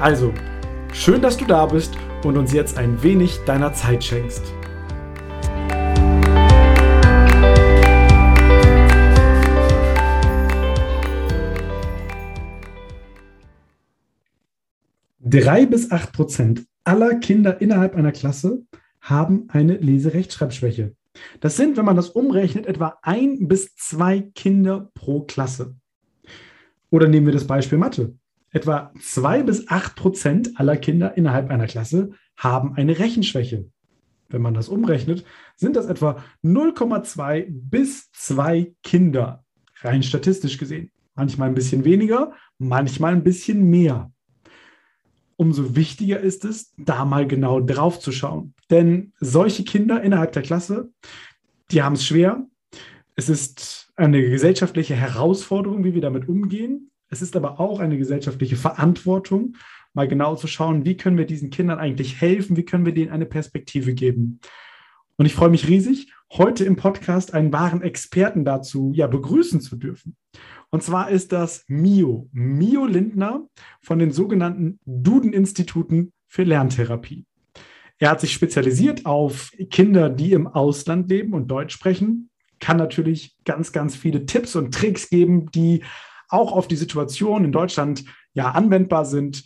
[0.00, 0.32] Also,
[0.94, 4.42] schön, dass du da bist und uns jetzt ein wenig deiner Zeit schenkst.
[15.18, 18.62] Drei bis acht Prozent aller Kinder innerhalb einer Klasse
[19.02, 20.94] haben eine Leserechtschreibschwäche.
[21.40, 25.76] Das sind, wenn man das umrechnet, etwa ein bis zwei Kinder pro Klasse.
[26.88, 28.14] Oder nehmen wir das Beispiel Mathe.
[28.50, 33.68] Etwa zwei bis acht Prozent aller Kinder innerhalb einer Klasse haben eine Rechenschwäche.
[34.28, 35.24] Wenn man das umrechnet,
[35.56, 39.44] sind das etwa 0,2 bis zwei Kinder,
[39.82, 40.90] rein statistisch gesehen.
[41.14, 44.10] Manchmal ein bisschen weniger, manchmal ein bisschen mehr
[45.40, 48.52] umso wichtiger ist es, da mal genau drauf zu schauen.
[48.68, 50.92] Denn solche Kinder innerhalb der Klasse,
[51.70, 52.46] die haben es schwer.
[53.16, 56.89] Es ist eine gesellschaftliche Herausforderung, wie wir damit umgehen.
[57.10, 59.56] Es ist aber auch eine gesellschaftliche Verantwortung,
[59.92, 63.10] mal genau zu schauen, wie können wir diesen Kindern eigentlich helfen, wie können wir denen
[63.10, 64.38] eine Perspektive geben.
[65.16, 69.74] Und ich freue mich riesig, heute im Podcast einen wahren Experten dazu ja, begrüßen zu
[69.74, 70.16] dürfen.
[70.70, 73.48] Und zwar ist das Mio, Mio Lindner
[73.82, 77.26] von den sogenannten Duden-Instituten für Lerntherapie.
[77.98, 82.30] Er hat sich spezialisiert auf Kinder, die im Ausland leben und Deutsch sprechen,
[82.60, 85.82] kann natürlich ganz, ganz viele Tipps und Tricks geben, die
[86.30, 89.44] auch auf die Situation in Deutschland ja anwendbar sind.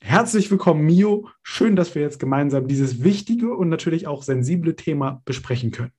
[0.00, 1.28] Herzlich willkommen, Mio.
[1.42, 5.92] Schön, dass wir jetzt gemeinsam dieses wichtige und natürlich auch sensible Thema besprechen können.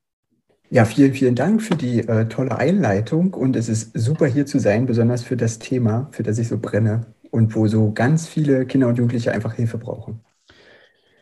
[0.70, 4.58] Ja, vielen, vielen Dank für die äh, tolle Einleitung und es ist super hier zu
[4.58, 8.66] sein, besonders für das Thema, für das ich so brenne und wo so ganz viele
[8.66, 10.20] Kinder und Jugendliche einfach Hilfe brauchen.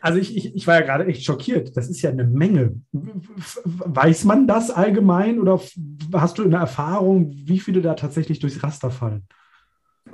[0.03, 1.77] Also ich, ich, ich war ja gerade echt schockiert.
[1.77, 2.73] Das ist ja eine Menge.
[3.63, 5.61] Weiß man das allgemein oder
[6.13, 9.23] hast du eine Erfahrung, wie viele da tatsächlich durchs Raster fallen?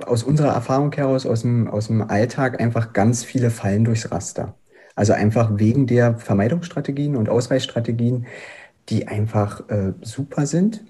[0.06, 4.54] Aus unserer Erfahrung heraus, aus dem, aus dem Alltag, einfach ganz viele fallen durchs Raster.
[4.94, 8.26] Also einfach wegen der Vermeidungsstrategien und Ausweichstrategien,
[8.90, 10.84] die einfach äh, super sind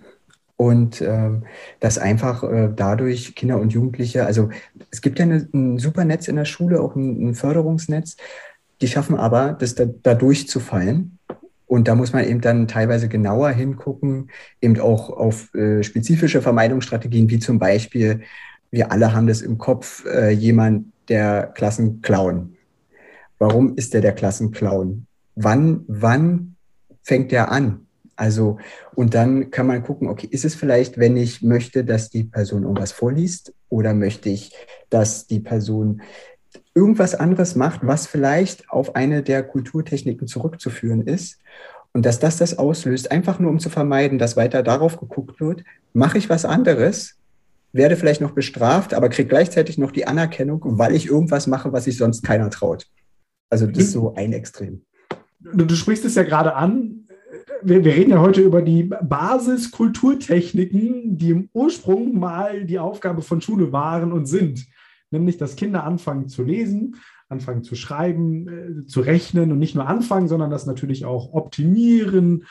[0.56, 1.44] und ähm,
[1.80, 4.50] dass einfach äh, dadurch Kinder und Jugendliche, also
[4.90, 8.18] es gibt ja eine, ein super Netz in der Schule, auch ein, ein Förderungsnetz,
[8.80, 11.18] die schaffen aber, das da, da durchzufallen.
[11.66, 14.30] Und da muss man eben dann teilweise genauer hingucken,
[14.60, 18.22] eben auch auf äh, spezifische Vermeidungsstrategien, wie zum Beispiel,
[18.72, 22.56] wir alle haben das im Kopf, äh, jemand, der Klassenclown.
[23.38, 25.06] Warum ist der der Klassenclown?
[25.34, 26.56] Wann, wann
[27.02, 27.86] fängt der an?
[28.16, 28.58] Also,
[28.94, 32.64] und dann kann man gucken, okay, ist es vielleicht, wenn ich möchte, dass die Person
[32.64, 34.52] irgendwas vorliest oder möchte ich,
[34.90, 36.02] dass die Person
[36.80, 41.38] irgendwas anderes macht, was vielleicht auf eine der Kulturtechniken zurückzuführen ist
[41.92, 45.62] und dass das das auslöst, einfach nur um zu vermeiden, dass weiter darauf geguckt wird,
[45.92, 47.18] mache ich was anderes,
[47.72, 51.84] werde vielleicht noch bestraft, aber kriege gleichzeitig noch die Anerkennung, weil ich irgendwas mache, was
[51.84, 52.86] sich sonst keiner traut.
[53.50, 54.80] Also das ist so ein Extrem.
[55.40, 57.06] Du, du sprichst es ja gerade an,
[57.62, 63.42] wir, wir, reden ja heute über die Basiskulturtechniken, die im Ursprung mal die Aufgabe von
[63.42, 64.66] Schule waren und sind.
[65.10, 66.96] Nämlich, dass Kinder anfangen zu lesen,
[67.28, 72.44] anfangen zu schreiben, äh, zu rechnen und nicht nur anfangen, sondern das natürlich auch optimieren,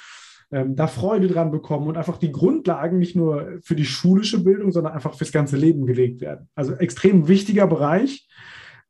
[0.51, 4.71] ähm, da Freude dran bekommen und einfach die Grundlagen nicht nur für die schulische Bildung,
[4.71, 6.49] sondern einfach fürs ganze Leben gelegt werden.
[6.55, 8.27] Also extrem wichtiger Bereich.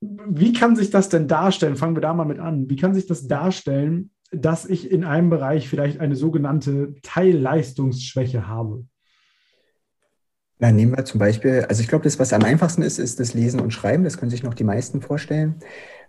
[0.01, 1.75] Wie kann sich das denn darstellen?
[1.75, 2.69] Fangen wir da mal mit an.
[2.69, 8.86] Wie kann sich das darstellen, dass ich in einem Bereich vielleicht eine sogenannte Teilleistungsschwäche habe?
[10.61, 13.33] Na, nehmen wir zum Beispiel, also ich glaube, das, was am einfachsten ist, ist das
[13.33, 14.03] Lesen und Schreiben.
[14.03, 15.56] Das können sich noch die meisten vorstellen.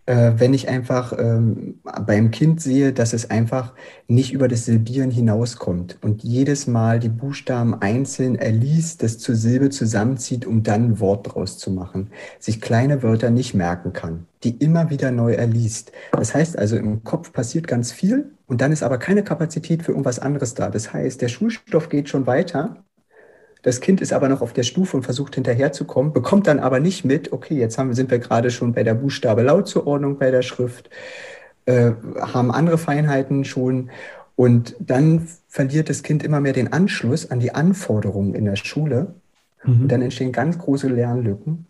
[0.06, 3.74] Äh, wenn ich einfach ähm, beim Kind sehe, dass es einfach
[4.08, 9.70] nicht über das Silbieren hinauskommt und jedes Mal die Buchstaben einzeln erliest, das zur Silbe
[9.70, 12.10] zusammenzieht, um dann ein Wort draus zu machen,
[12.40, 15.92] sich kleine Wörter nicht merken kann, die immer wieder neu erliest.
[16.12, 19.92] Das heißt also, im Kopf passiert ganz viel und dann ist aber keine Kapazität für
[19.92, 20.70] irgendwas anderes da.
[20.70, 22.84] Das heißt, der Schulstoff geht schon weiter
[23.62, 27.04] das Kind ist aber noch auf der Stufe und versucht hinterherzukommen, bekommt dann aber nicht
[27.04, 30.90] mit, okay, jetzt haben, sind wir gerade schon bei der Buchstabe-Lautzuordnung bei der Schrift,
[31.66, 33.90] äh, haben andere Feinheiten schon
[34.36, 39.14] und dann verliert das Kind immer mehr den Anschluss an die Anforderungen in der Schule.
[39.64, 39.82] Mhm.
[39.82, 41.66] Und dann entstehen ganz große Lernlücken.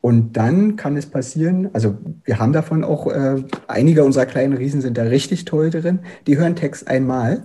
[0.00, 4.80] Und dann kann es passieren, also wir haben davon auch, äh, einige unserer kleinen Riesen
[4.80, 7.44] sind da richtig toll drin, die hören Text einmal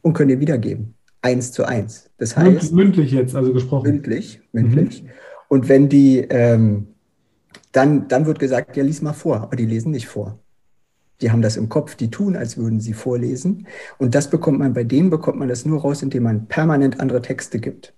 [0.00, 0.93] und können den wiedergeben.
[1.24, 2.10] Eins zu eins.
[2.18, 2.74] Das heißt.
[2.74, 3.90] Mündlich jetzt, also gesprochen.
[3.90, 5.02] Mündlich, mündlich.
[5.02, 5.08] Mhm.
[5.48, 6.88] Und wenn die, ähm,
[7.72, 10.38] dann, dann wird gesagt, ja, lies mal vor, aber die lesen nicht vor.
[11.22, 13.66] Die haben das im Kopf, die tun, als würden sie vorlesen.
[13.96, 17.22] Und das bekommt man, bei denen bekommt man das nur raus, indem man permanent andere
[17.22, 17.94] Texte gibt.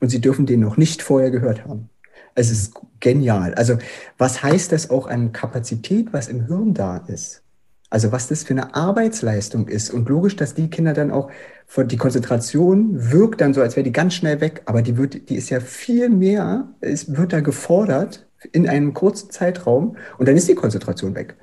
[0.00, 1.88] Und sie dürfen den noch nicht vorher gehört haben.
[2.34, 3.54] Es ist genial.
[3.54, 3.78] Also
[4.18, 7.42] was heißt das auch an Kapazität, was im Hirn da ist?
[7.88, 9.90] Also was das für eine Arbeitsleistung ist.
[9.90, 11.30] Und logisch, dass die Kinder dann auch,
[11.76, 15.36] die Konzentration wirkt dann so, als wäre die ganz schnell weg, aber die, wird, die
[15.36, 20.48] ist ja viel mehr, es wird da gefordert in einem kurzen Zeitraum und dann ist
[20.48, 21.36] die Konzentration weg.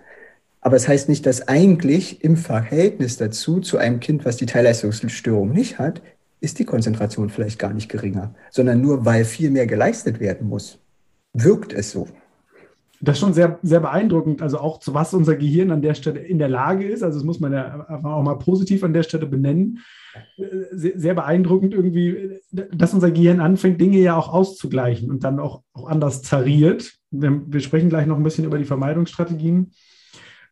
[0.61, 4.45] Aber es das heißt nicht, dass eigentlich im Verhältnis dazu zu einem Kind, was die
[4.45, 6.01] Teilleistungsstörung nicht hat,
[6.39, 10.79] ist die Konzentration vielleicht gar nicht geringer, sondern nur weil viel mehr geleistet werden muss,
[11.33, 12.07] wirkt es so.
[13.05, 16.21] Das ist schon sehr, sehr beeindruckend, also auch zu was unser Gehirn an der Stelle
[16.21, 17.03] in der Lage ist.
[17.03, 19.79] Also das muss man ja auch mal positiv an der Stelle benennen.
[20.71, 25.63] Sehr, sehr beeindruckend irgendwie, dass unser Gehirn anfängt, Dinge ja auch auszugleichen und dann auch,
[25.73, 26.93] auch anders zariert.
[27.11, 29.73] Wir, wir sprechen gleich noch ein bisschen über die Vermeidungsstrategien.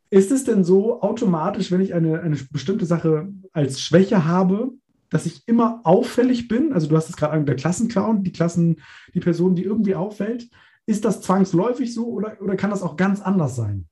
[0.10, 4.72] Ist es denn so automatisch, wenn ich eine, eine bestimmte Sache als Schwäche habe,
[5.10, 6.74] dass ich immer auffällig bin?
[6.74, 8.82] Also du hast es gerade an der Klassenclown, die Klassen,
[9.14, 10.50] die Person, die irgendwie auffällt.
[10.92, 13.88] Ist das zwangsläufig so oder, oder kann das auch ganz anders sein?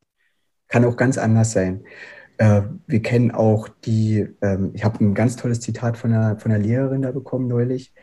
[0.67, 1.83] Kann auch ganz anders sein.
[2.37, 6.51] Äh, wir kennen auch die, ähm, ich habe ein ganz tolles Zitat von einer, von
[6.51, 7.93] einer Lehrerin da bekommen neulich.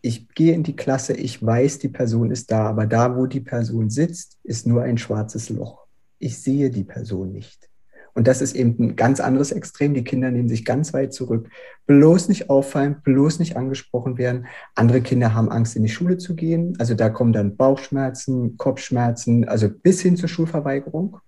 [0.00, 3.40] Ich gehe in die Klasse, ich weiß, die Person ist da, aber da, wo die
[3.40, 5.82] Person sitzt, ist nur ein schwarzes Loch
[6.22, 7.68] ich sehe die Person nicht.
[8.14, 9.94] Und das ist eben ein ganz anderes Extrem.
[9.94, 11.48] Die Kinder nehmen sich ganz weit zurück.
[11.86, 14.46] Bloß nicht auffallen, bloß nicht angesprochen werden.
[14.74, 16.74] Andere Kinder haben Angst, in die Schule zu gehen.
[16.78, 21.18] Also da kommen dann Bauchschmerzen, Kopfschmerzen, also bis hin zur Schulverweigerung.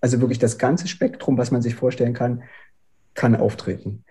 [0.00, 2.42] Also wirklich das ganze Spektrum, was man sich vorstellen kann,
[3.14, 4.04] kann auftreten.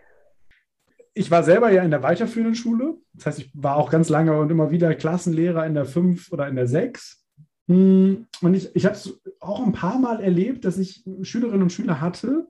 [1.13, 2.95] Ich war selber ja in der weiterführenden Schule.
[3.13, 6.47] Das heißt, ich war auch ganz lange und immer wieder Klassenlehrer in der 5 oder
[6.47, 7.24] in der 6.
[7.67, 11.71] Hm, und ich, ich habe es auch ein paar Mal erlebt, dass ich Schülerinnen und
[11.71, 12.47] Schüler hatte,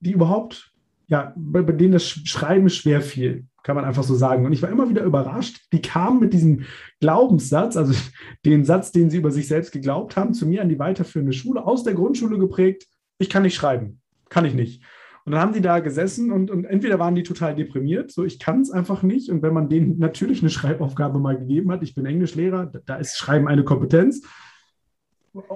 [0.00, 0.72] die überhaupt,
[1.06, 4.46] ja, bei, bei denen das Schreiben schwer fiel, kann man einfach so sagen.
[4.46, 5.60] Und ich war immer wieder überrascht.
[5.72, 6.64] Die kamen mit diesem
[7.00, 7.94] Glaubenssatz, also
[8.44, 11.64] den Satz, den sie über sich selbst geglaubt haben, zu mir an die weiterführende Schule,
[11.64, 12.86] aus der Grundschule geprägt,
[13.18, 14.00] ich kann nicht schreiben,
[14.30, 14.82] kann ich nicht.
[15.24, 18.38] Und dann haben die da gesessen und, und entweder waren die total deprimiert, so ich
[18.38, 19.30] kann es einfach nicht.
[19.30, 23.16] Und wenn man denen natürlich eine Schreibaufgabe mal gegeben hat, ich bin Englischlehrer, da ist
[23.16, 24.22] Schreiben eine Kompetenz.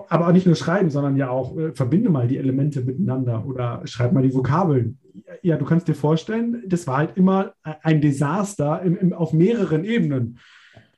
[0.09, 3.83] Aber auch nicht nur Schreiben, sondern ja auch äh, verbinde mal die Elemente miteinander oder
[3.87, 4.99] schreib mal die Vokabeln.
[5.43, 9.85] Ja, du kannst dir vorstellen, das war halt immer ein Desaster im, im, auf mehreren
[9.85, 10.39] Ebenen.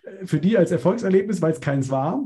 [0.03, 2.23] Äh, für die als Erfolgserlebnis, weil es keins war.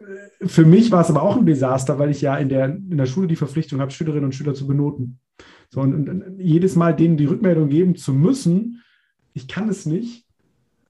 [0.00, 2.96] Äh, für mich war es aber auch ein Desaster, weil ich ja in der, in
[2.96, 5.18] der Schule die Verpflichtung habe, Schülerinnen und Schüler zu benoten.
[5.70, 8.82] So, und, und jedes Mal denen die Rückmeldung geben zu müssen,
[9.34, 10.24] ich kann es nicht,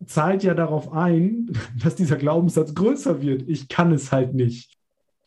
[0.06, 1.50] zahlt ja darauf ein,
[1.82, 3.48] dass dieser Glaubenssatz größer wird.
[3.48, 4.76] Ich kann es halt nicht.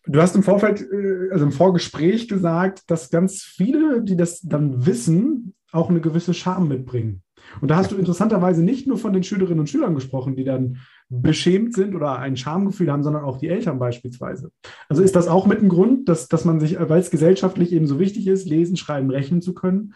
[0.05, 4.85] Du hast im Vorfeld, äh, also im Vorgespräch gesagt, dass ganz viele, die das dann
[4.85, 7.21] wissen, auch eine gewisse Scham mitbringen.
[7.59, 10.77] Und da hast du interessanterweise nicht nur von den Schülerinnen und Schülern gesprochen, die dann
[11.13, 14.51] beschämt sind oder ein Schamgefühl haben, sondern auch die Eltern beispielsweise.
[14.87, 17.85] Also ist das auch mit ein Grund, dass, dass man sich, weil es gesellschaftlich eben
[17.85, 19.93] so wichtig ist, lesen, schreiben, rechnen zu können,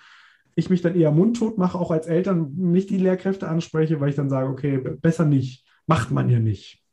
[0.56, 4.16] ich mich dann eher mundtot mache, auch als Eltern nicht die Lehrkräfte anspreche, weil ich
[4.16, 6.84] dann sage, okay, besser nicht, macht man ja nicht.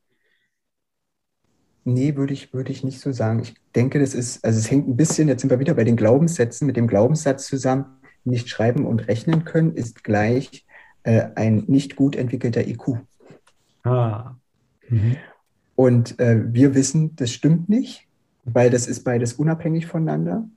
[1.85, 3.41] Nee, würde ich, würde ich nicht so sagen.
[3.41, 5.97] Ich denke, das ist, also es hängt ein bisschen, jetzt sind wir wieder bei den
[5.97, 7.87] Glaubenssätzen, mit dem Glaubenssatz zusammen,
[8.23, 10.64] nicht schreiben und rechnen können, ist gleich
[11.02, 13.00] äh, ein nicht gut entwickelter IQ.
[13.83, 14.35] Ah.
[14.89, 15.17] Mhm.
[15.75, 18.07] Und äh, wir wissen, das stimmt nicht,
[18.45, 20.49] weil das ist beides unabhängig voneinander.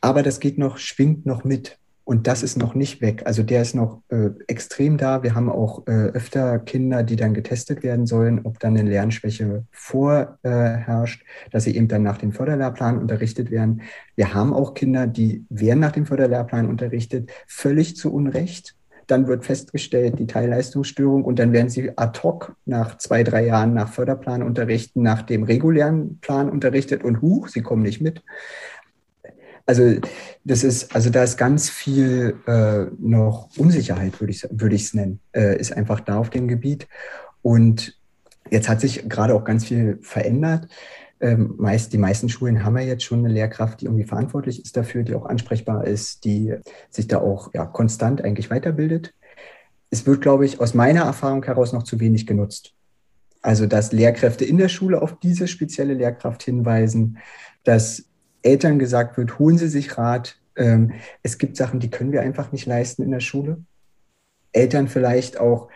[0.00, 1.78] Aber das geht noch, schwingt noch mit.
[2.04, 3.22] Und das ist noch nicht weg.
[3.24, 5.24] Also der ist noch äh, extrem da.
[5.24, 9.64] Wir haben auch äh, öfter Kinder, die dann getestet werden sollen, ob dann eine Lernschwäche
[9.72, 13.82] vorherrscht, äh, dass sie eben dann nach dem Förderlehrplan unterrichtet werden.
[14.14, 18.76] Wir haben auch Kinder, die werden nach dem Förderlehrplan unterrichtet, völlig zu Unrecht.
[19.06, 23.74] Dann wird festgestellt, die Teilleistungsstörung und dann werden sie ad hoc nach zwei, drei Jahren
[23.74, 28.22] nach Förderplan unterrichten, nach dem regulären Plan unterrichtet und huch, sie kommen nicht mit.
[29.66, 29.96] Also
[30.44, 35.20] das ist, also da ist ganz viel äh, noch Unsicherheit, würde ich würde es nennen,
[35.32, 36.86] äh, ist einfach da auf dem Gebiet.
[37.42, 37.98] Und
[38.48, 40.68] jetzt hat sich gerade auch ganz viel verändert.
[41.18, 44.76] Ähm, meist, die meisten Schulen haben ja jetzt schon eine Lehrkraft, die irgendwie verantwortlich ist
[44.76, 46.54] dafür, die auch ansprechbar ist, die
[46.90, 49.14] sich da auch ja, konstant eigentlich weiterbildet.
[49.90, 52.74] Es wird, glaube ich, aus meiner Erfahrung heraus noch zu wenig genutzt.
[53.40, 57.18] Also, dass Lehrkräfte in der Schule auf diese spezielle Lehrkraft hinweisen,
[57.64, 58.04] dass
[58.42, 60.36] Eltern gesagt wird, holen Sie sich Rat.
[60.56, 60.92] Ähm,
[61.22, 63.58] es gibt Sachen, die können wir einfach nicht leisten in der Schule.
[64.52, 65.68] Eltern vielleicht auch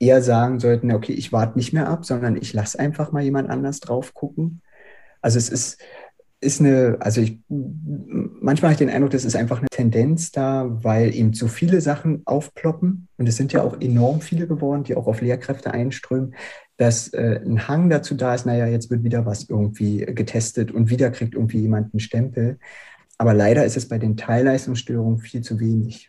[0.00, 3.50] eher sagen sollten, okay, ich warte nicht mehr ab, sondern ich lasse einfach mal jemand
[3.50, 4.62] anders drauf gucken.
[5.20, 5.78] Also es ist,
[6.40, 10.66] ist eine, also ich, manchmal habe ich den Eindruck, das ist einfach eine Tendenz da,
[10.82, 14.96] weil eben zu viele Sachen aufploppen und es sind ja auch enorm viele geworden, die
[14.96, 16.34] auch auf Lehrkräfte einströmen,
[16.78, 20.88] dass äh, ein Hang dazu da ist, naja, jetzt wird wieder was irgendwie getestet und
[20.88, 22.58] wieder kriegt irgendwie jemand einen Stempel.
[23.18, 26.08] Aber leider ist es bei den Teilleistungsstörungen viel zu wenig.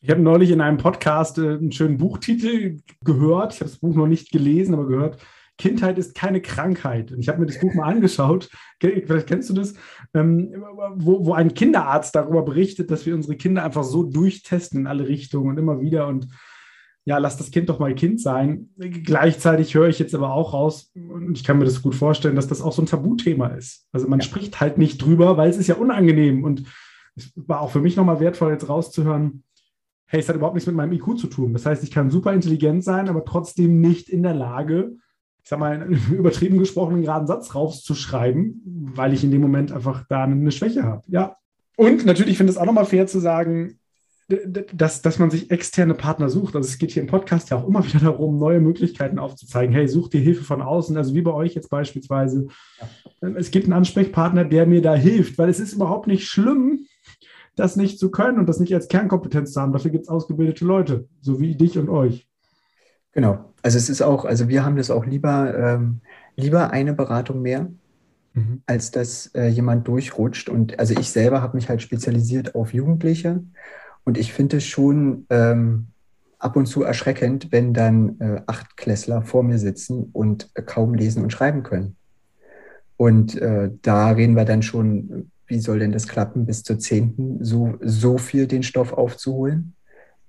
[0.00, 3.54] Ich habe neulich in einem Podcast äh, einen schönen Buchtitel gehört.
[3.54, 5.18] Ich habe das Buch noch nicht gelesen, aber gehört.
[5.56, 7.10] Kindheit ist keine Krankheit.
[7.10, 8.48] Und ich habe mir das Buch mal angeschaut.
[8.80, 9.74] Vielleicht kennst du das,
[10.14, 10.54] ähm,
[10.94, 15.08] wo, wo ein Kinderarzt darüber berichtet, dass wir unsere Kinder einfach so durchtesten in alle
[15.08, 16.06] Richtungen und immer wieder.
[16.06, 16.28] Und
[17.04, 18.68] ja, lass das Kind doch mal Kind sein.
[18.76, 22.46] Gleichzeitig höre ich jetzt aber auch raus, und ich kann mir das gut vorstellen, dass
[22.46, 23.88] das auch so ein Tabuthema ist.
[23.90, 24.26] Also man ja.
[24.26, 26.44] spricht halt nicht drüber, weil es ist ja unangenehm.
[26.44, 26.64] Und
[27.16, 29.42] es war auch für mich nochmal wertvoll, jetzt rauszuhören,
[30.08, 31.52] hey, es hat überhaupt nichts mit meinem IQ zu tun.
[31.52, 34.96] Das heißt, ich kann super intelligent sein, aber trotzdem nicht in der Lage,
[35.42, 38.62] ich sag mal, einen übertrieben gesprochenen geraden Satz rauszuschreiben,
[38.94, 41.02] weil ich in dem Moment einfach da eine Schwäche habe.
[41.08, 41.36] Ja.
[41.76, 43.78] Und natürlich finde ich es auch nochmal fair zu sagen,
[44.72, 46.54] dass, dass man sich externe Partner sucht.
[46.54, 49.74] Also es geht hier im Podcast ja auch immer wieder darum, neue Möglichkeiten aufzuzeigen.
[49.74, 52.48] Hey, such dir Hilfe von außen, also wie bei euch jetzt beispielsweise.
[53.20, 53.28] Ja.
[53.36, 56.86] Es gibt einen Ansprechpartner, der mir da hilft, weil es ist überhaupt nicht schlimm,
[57.58, 59.72] das nicht zu können und das nicht als Kernkompetenz zu haben.
[59.72, 62.28] Dafür gibt es ausgebildete Leute, so wie dich und euch.
[63.12, 63.52] Genau.
[63.62, 66.00] Also es ist auch, also wir haben das auch lieber, ähm,
[66.36, 67.68] lieber eine Beratung mehr,
[68.34, 68.62] mhm.
[68.66, 70.48] als dass äh, jemand durchrutscht.
[70.48, 73.42] Und also ich selber habe mich halt spezialisiert auf Jugendliche
[74.04, 75.88] und ich finde es schon ähm,
[76.38, 81.22] ab und zu erschreckend, wenn dann äh, Achtklässler vor mir sitzen und äh, kaum lesen
[81.22, 81.96] und schreiben können.
[82.96, 87.44] Und äh, da reden wir dann schon, wie soll denn das klappen, bis zur zehnten
[87.44, 89.74] so, so viel den Stoff aufzuholen,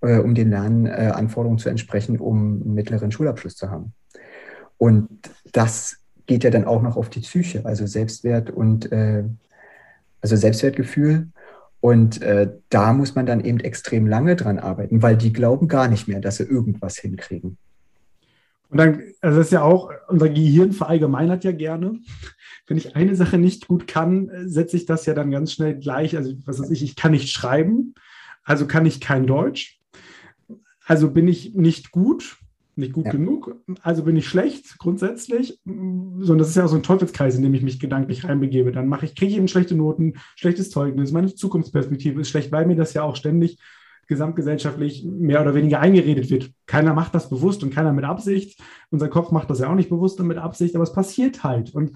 [0.02, 3.94] äh, um den Lernanforderungen zu entsprechen, um einen mittleren Schulabschluss zu haben.
[4.78, 5.10] Und
[5.52, 9.24] das geht ja dann auch noch auf die Psyche, also Selbstwert und äh,
[10.22, 11.28] also Selbstwertgefühl
[11.82, 15.88] und äh, da muss man dann eben extrem lange dran arbeiten, weil die glauben gar
[15.88, 17.58] nicht mehr, dass sie irgendwas hinkriegen.
[18.70, 22.00] Und dann, also das ist ja auch, unser Gehirn verallgemeinert ja gerne.
[22.68, 26.16] Wenn ich eine Sache nicht gut kann, setze ich das ja dann ganz schnell gleich.
[26.16, 27.96] Also, was weiß ich, ich kann nicht schreiben,
[28.44, 29.80] also kann ich kein Deutsch.
[30.86, 32.38] Also bin ich nicht gut,
[32.76, 33.12] nicht gut ja.
[33.12, 37.44] genug, also bin ich schlecht grundsätzlich, sondern das ist ja auch so ein Teufelskreis, in
[37.44, 38.72] dem ich mich gedanklich reinbegebe.
[38.72, 42.66] Dann mache ich, kriege ich eben schlechte Noten, schlechtes Zeugnis, meine Zukunftsperspektive ist schlecht, weil
[42.66, 43.60] mir das ja auch ständig
[44.10, 46.52] gesamtgesellschaftlich mehr oder weniger eingeredet wird.
[46.66, 48.62] Keiner macht das bewusst und keiner mit Absicht.
[48.90, 51.74] Unser Kopf macht das ja auch nicht bewusst und mit Absicht, aber es passiert halt.
[51.74, 51.94] Und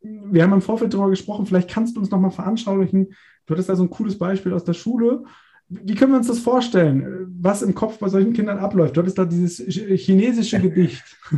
[0.00, 3.14] wir haben im Vorfeld darüber gesprochen, vielleicht kannst du uns nochmal veranschaulichen.
[3.46, 5.24] Du hattest da so ein cooles Beispiel aus der Schule,
[5.68, 8.96] wie können wir uns das vorstellen, was im Kopf bei solchen Kindern abläuft?
[8.96, 11.02] Dort ist da dieses chinesische Gedicht.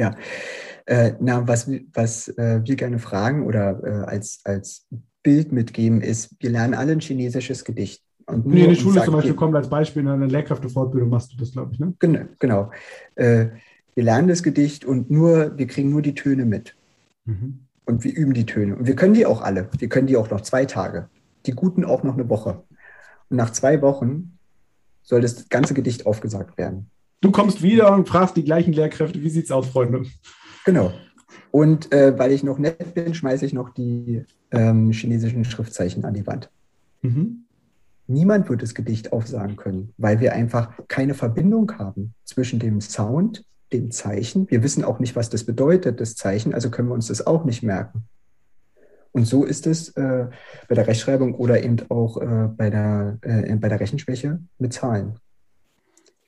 [0.00, 0.14] Ja,
[0.86, 4.86] äh, na, was, was äh, wir gerne fragen oder äh, als, als
[5.24, 8.04] Bild mitgeben, ist, wir lernen alle ein chinesisches Gedicht.
[8.28, 11.36] Und nee, in die Schule zum Beispiel kommt als Beispiel in einer Lehrkräftefortbildung machst du
[11.38, 11.94] das, glaube ich, ne?
[11.98, 12.70] Genau, genau.
[13.14, 13.46] Äh,
[13.94, 16.76] wir lernen das Gedicht und nur, wir kriegen nur die Töne mit.
[17.24, 17.60] Mhm.
[17.86, 18.76] Und wir üben die Töne.
[18.76, 19.70] Und wir können die auch alle.
[19.78, 21.08] Wir können die auch noch zwei Tage.
[21.46, 22.62] Die guten auch noch eine Woche.
[23.30, 24.38] Und nach zwei Wochen
[25.02, 26.90] soll das ganze Gedicht aufgesagt werden.
[27.22, 30.02] Du kommst wieder und fragst die gleichen Lehrkräfte, wie sieht's aus, Freunde?
[30.66, 30.92] Genau.
[31.50, 36.12] Und äh, weil ich noch nett bin, schmeiße ich noch die ähm, chinesischen Schriftzeichen an
[36.12, 36.50] die Wand.
[37.00, 37.46] Mhm.
[38.10, 43.44] Niemand wird das Gedicht aufsagen können, weil wir einfach keine Verbindung haben zwischen dem Sound,
[43.70, 44.50] dem Zeichen.
[44.50, 47.44] Wir wissen auch nicht, was das bedeutet, das Zeichen, also können wir uns das auch
[47.44, 48.04] nicht merken.
[49.12, 50.26] Und so ist es äh,
[50.68, 55.18] bei der Rechtschreibung oder eben auch äh, bei, der, äh, bei der Rechenschwäche mit Zahlen.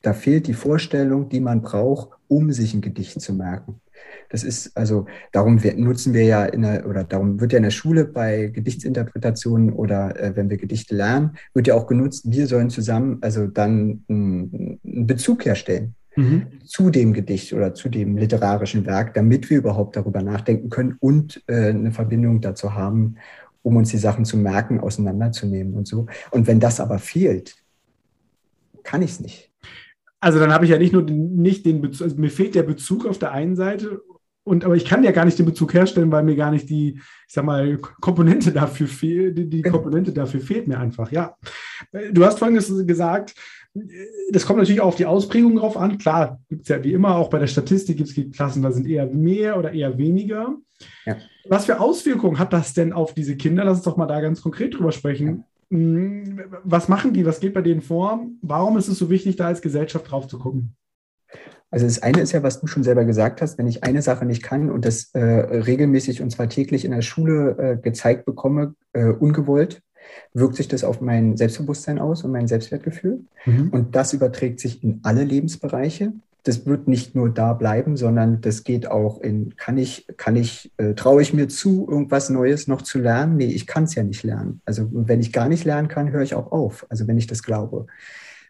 [0.03, 3.81] Da fehlt die Vorstellung, die man braucht, um sich ein Gedicht zu merken.
[4.31, 7.71] Das ist also, darum nutzen wir ja in der, oder darum wird ja in der
[7.71, 12.71] Schule bei Gedichtsinterpretationen oder äh, wenn wir Gedichte lernen, wird ja auch genutzt, wir sollen
[12.71, 16.47] zusammen also dann einen, einen Bezug herstellen mhm.
[16.65, 21.43] zu dem Gedicht oder zu dem literarischen Werk, damit wir überhaupt darüber nachdenken können und
[21.49, 23.17] äh, eine Verbindung dazu haben,
[23.63, 26.07] um uns die Sachen zu merken, auseinanderzunehmen und so.
[26.31, 27.57] Und wenn das aber fehlt,
[28.83, 29.50] kann ich es nicht.
[30.21, 32.63] Also dann habe ich ja nicht nur den, nicht den Bezug, also mir fehlt der
[32.63, 34.03] Bezug auf der einen Seite
[34.45, 36.95] und aber ich kann ja gar nicht den Bezug herstellen, weil mir gar nicht die,
[36.95, 39.77] ich sag mal, Komponente dafür fehlt, die, die genau.
[39.77, 41.13] Komponente dafür fehlt mir einfach.
[41.13, 41.37] Ja.
[42.13, 43.35] Du hast vorhin gesagt,
[44.33, 45.99] das kommt natürlich auch auf die Ausprägung drauf an.
[45.99, 48.89] Klar, gibt es ja wie immer auch bei der Statistik, gibt es Klassen, da sind
[48.89, 50.57] eher mehr oder eher weniger.
[51.05, 51.17] Ja.
[51.49, 53.65] Was für Auswirkungen hat das denn auf diese Kinder?
[53.65, 55.45] Lass uns doch mal da ganz konkret drüber sprechen.
[55.71, 57.25] Was machen die?
[57.25, 58.27] Was geht bei denen vor?
[58.43, 60.75] Warum ist es so wichtig, da als Gesellschaft drauf zu gucken?
[61.71, 64.25] Also das eine ist ja, was du schon selber gesagt hast, wenn ich eine Sache
[64.25, 68.75] nicht kann und das äh, regelmäßig und zwar täglich in der Schule äh, gezeigt bekomme,
[68.93, 69.81] äh, ungewollt,
[70.35, 73.21] wirkt sich das auf mein Selbstbewusstsein aus und mein Selbstwertgefühl.
[73.47, 73.69] Mhm.
[73.69, 76.13] Und das überträgt sich in alle Lebensbereiche.
[76.45, 80.73] Das wird nicht nur da bleiben, sondern das geht auch in, kann ich, kann ich,
[80.79, 83.37] äh, traue ich mir zu, irgendwas Neues noch zu lernen?
[83.37, 84.61] Nee, ich kann es ja nicht lernen.
[84.65, 86.87] Also wenn ich gar nicht lernen kann, höre ich auch auf.
[86.89, 87.87] Also wenn ich das glaube.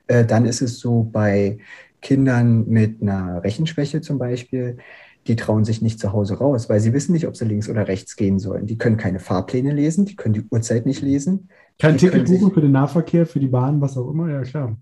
[0.06, 1.58] Äh, dann ist es so bei
[2.00, 4.78] Kindern mit einer Rechenschwäche zum Beispiel,
[5.26, 7.88] die trauen sich nicht zu Hause raus, weil sie wissen nicht, ob sie links oder
[7.88, 8.66] rechts gehen sollen.
[8.66, 11.50] Die können keine Fahrpläne lesen, die können die Uhrzeit nicht lesen.
[11.78, 14.76] Kein Ticket buchen für den Nahverkehr, für die Bahn, was auch immer, ja klar.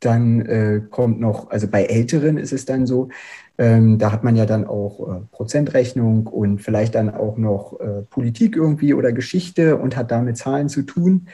[0.00, 3.08] Dann äh, kommt noch, also bei Älteren ist es dann so,
[3.58, 8.02] ähm, da hat man ja dann auch äh, Prozentrechnung und vielleicht dann auch noch äh,
[8.02, 11.26] Politik irgendwie oder Geschichte und hat damit Zahlen zu tun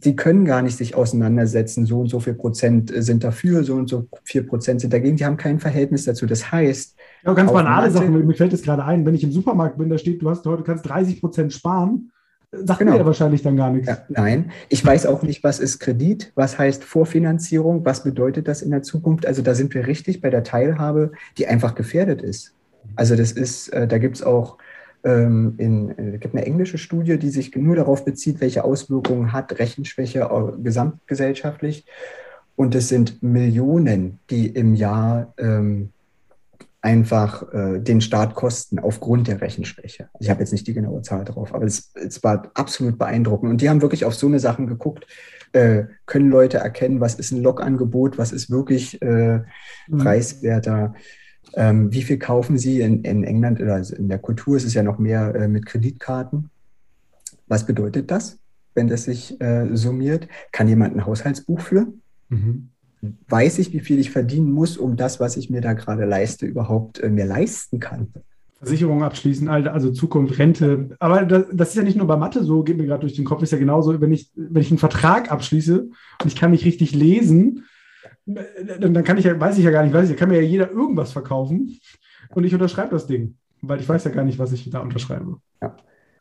[0.00, 3.88] sie können gar nicht sich auseinandersetzen, so und so viel Prozent sind dafür, so und
[3.88, 5.16] so viel Prozent sind dagegen.
[5.16, 6.26] Die haben kein Verhältnis dazu.
[6.26, 6.96] Das heißt.
[7.24, 9.98] Ja, ganz banale Sachen, mir fällt es gerade ein, wenn ich im Supermarkt bin, da
[9.98, 12.12] steht, du hast heute kannst 30 Prozent sparen.
[12.50, 12.96] Sagt genau.
[12.96, 13.88] mir wahrscheinlich dann gar nichts.
[13.88, 18.62] Ja, nein, ich weiß auch nicht, was ist Kredit, was heißt Vorfinanzierung, was bedeutet das
[18.62, 19.26] in der Zukunft.
[19.26, 22.54] Also da sind wir richtig bei der Teilhabe, die einfach gefährdet ist.
[22.96, 24.56] Also das ist, äh, da gibt es auch
[25.04, 29.58] ähm, in, äh, gibt eine englische Studie, die sich nur darauf bezieht, welche Auswirkungen hat
[29.58, 30.28] Rechenschwäche
[30.62, 31.84] gesamtgesellschaftlich.
[32.56, 35.90] Und es sind Millionen, die im Jahr ähm,
[36.88, 40.08] einfach äh, den Staat kosten aufgrund der Rechenschwäche.
[40.20, 43.50] Ich habe jetzt nicht die genaue Zahl drauf, aber es, es, war absolut beeindruckend.
[43.50, 45.06] Und die haben wirklich auf so eine Sachen geguckt,
[45.52, 49.40] äh, können Leute erkennen, was ist ein Logangebot, was ist wirklich äh,
[49.88, 49.98] mhm.
[49.98, 50.94] preiswerter.
[51.54, 54.82] Ähm, wie viel kaufen Sie in, in England also in der Kultur ist es ja
[54.82, 56.48] noch mehr äh, mit Kreditkarten?
[57.48, 58.38] Was bedeutet das,
[58.74, 60.26] wenn das sich äh, summiert?
[60.52, 62.00] Kann jemand ein Haushaltsbuch führen?
[62.30, 62.70] Mhm.
[63.28, 66.46] Weiß ich, wie viel ich verdienen muss, um das, was ich mir da gerade leiste,
[66.46, 68.08] überhaupt äh, mir leisten kann?
[68.58, 70.96] Versicherung abschließen, also Zukunft, Rente.
[70.98, 73.24] Aber das, das, ist ja nicht nur bei Mathe so, geht mir gerade durch den
[73.24, 76.64] Kopf, ist ja genauso, wenn ich, wenn ich einen Vertrag abschließe und ich kann nicht
[76.64, 77.64] richtig lesen,
[78.26, 80.70] dann, kann ich ja, weiß ich ja gar nicht, weiß ich, kann mir ja jeder
[80.70, 81.78] irgendwas verkaufen
[82.30, 85.36] und ich unterschreibe das Ding, weil ich weiß ja gar nicht, was ich da unterschreibe.
[85.62, 85.76] Ja.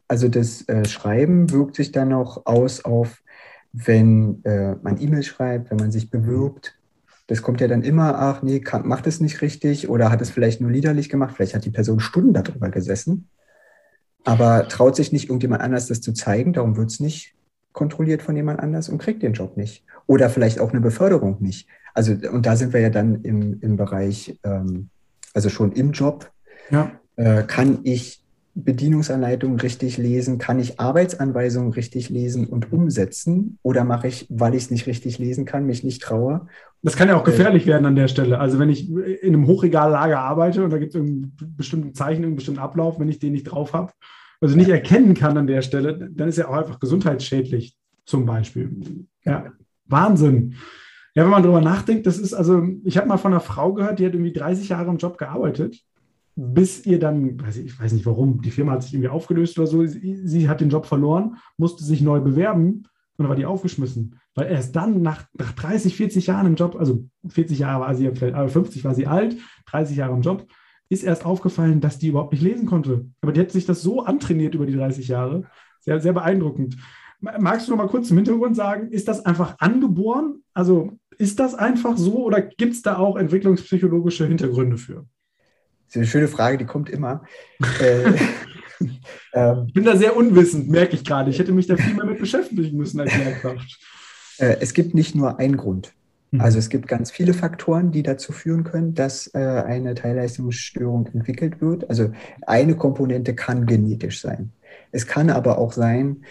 [0.07, 3.21] Also das äh, Schreiben wirkt sich dann auch aus auf,
[3.73, 6.75] wenn äh, man E-Mail schreibt, wenn man sich bewirbt.
[7.27, 10.29] Das kommt ja dann immer, ach nee, kann, macht es nicht richtig oder hat es
[10.29, 13.27] vielleicht nur liederlich gemacht, vielleicht hat die Person Stunden darüber gesessen,
[14.23, 17.35] aber traut sich nicht irgendjemand anders das zu zeigen, darum wird es nicht
[17.73, 19.85] kontrolliert von jemand anders und kriegt den Job nicht.
[20.07, 21.69] Oder vielleicht auch eine Beförderung nicht.
[21.93, 24.89] Also, und da sind wir ja dann im, im Bereich, ähm,
[25.33, 26.31] also schon im Job.
[26.71, 26.91] Ja.
[27.17, 28.23] Äh, kann ich
[28.63, 30.37] Bedienungsanleitungen richtig lesen?
[30.37, 33.59] Kann ich Arbeitsanweisungen richtig lesen und umsetzen?
[33.61, 36.47] Oder mache ich, weil ich es nicht richtig lesen kann, mich nicht traue?
[36.81, 38.39] Das kann ja auch gefährlich äh, werden an der Stelle.
[38.39, 42.35] Also wenn ich in einem Hochregallager arbeite und da gibt es einen bestimmten Zeichen, einen
[42.35, 43.91] bestimmten Ablauf, wenn ich den nicht drauf habe,
[44.41, 49.05] also nicht erkennen kann an der Stelle, dann ist er auch einfach gesundheitsschädlich, zum Beispiel.
[49.23, 49.51] Ja,
[49.85, 50.55] Wahnsinn.
[51.15, 53.99] Ja, wenn man darüber nachdenkt, das ist also, ich habe mal von einer Frau gehört,
[53.99, 55.83] die hat irgendwie 30 Jahre im Job gearbeitet,
[56.39, 59.57] bis ihr dann, weiß ich, ich weiß nicht warum, die Firma hat sich irgendwie aufgelöst
[59.57, 62.85] oder so, sie, sie, hat den Job verloren, musste sich neu bewerben und
[63.17, 64.19] dann war die aufgeschmissen.
[64.35, 68.11] Weil erst dann, nach, nach 30, 40 Jahren im Job, also 40 Jahre war sie
[68.11, 70.45] vielleicht, aber 50 war sie alt, 30 Jahre im Job,
[70.89, 73.07] ist erst aufgefallen, dass die überhaupt nicht lesen konnte.
[73.21, 75.45] Aber die hat sich das so antrainiert über die 30 Jahre.
[75.79, 76.77] Sehr, sehr beeindruckend.
[77.19, 80.43] Magst du noch mal kurz zum Hintergrund sagen, ist das einfach angeboren?
[80.53, 85.07] Also ist das einfach so oder gibt es da auch entwicklungspsychologische Hintergründe für?
[85.87, 87.23] Das ist eine schöne Frage, die kommt immer.
[87.81, 88.13] äh,
[89.33, 91.29] ähm, ich bin da sehr unwissend, merke ich gerade.
[91.29, 93.79] Ich hätte mich da viel mehr mit beschäftigen müssen als Lehrkraft.
[94.37, 95.93] Äh, es gibt nicht nur einen Grund.
[96.31, 96.41] Mhm.
[96.41, 101.61] Also es gibt ganz viele Faktoren, die dazu führen können, dass äh, eine Teilleistungsstörung entwickelt
[101.61, 101.89] wird.
[101.89, 102.11] Also
[102.45, 104.51] eine Komponente kann genetisch sein.
[104.91, 106.23] Es kann aber auch sein,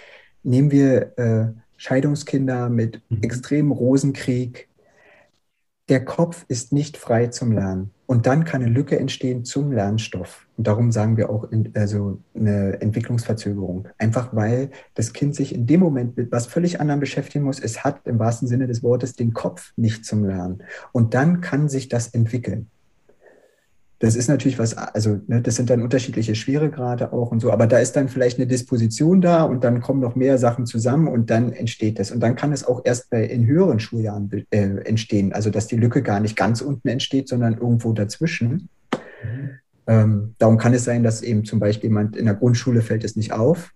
[0.42, 3.22] nehmen wir Scheidungskinder mit mhm.
[3.22, 4.68] extremem Rosenkrieg,
[5.88, 7.92] der Kopf ist nicht frei zum Lernen.
[8.06, 10.46] Und dann kann eine Lücke entstehen zum Lernstoff.
[10.56, 13.88] Und darum sagen wir auch in, also eine Entwicklungsverzögerung.
[13.98, 17.58] Einfach weil das Kind sich in dem Moment mit was völlig anderem beschäftigen muss.
[17.58, 20.62] Es hat im wahrsten Sinne des Wortes den Kopf nicht zum Lernen.
[20.92, 22.70] Und dann kann sich das entwickeln.
[23.98, 27.66] Das ist natürlich was, also ne, das sind dann unterschiedliche Schweregrade auch und so, aber
[27.66, 31.30] da ist dann vielleicht eine Disposition da und dann kommen noch mehr Sachen zusammen und
[31.30, 32.10] dann entsteht das.
[32.10, 35.76] Und dann kann es auch erst bei, in höheren Schuljahren äh, entstehen, also dass die
[35.76, 38.68] Lücke gar nicht ganz unten entsteht, sondern irgendwo dazwischen.
[38.92, 39.50] Mhm.
[39.86, 43.16] Ähm, darum kann es sein, dass eben zum Beispiel jemand in der Grundschule fällt es
[43.16, 43.72] nicht auf,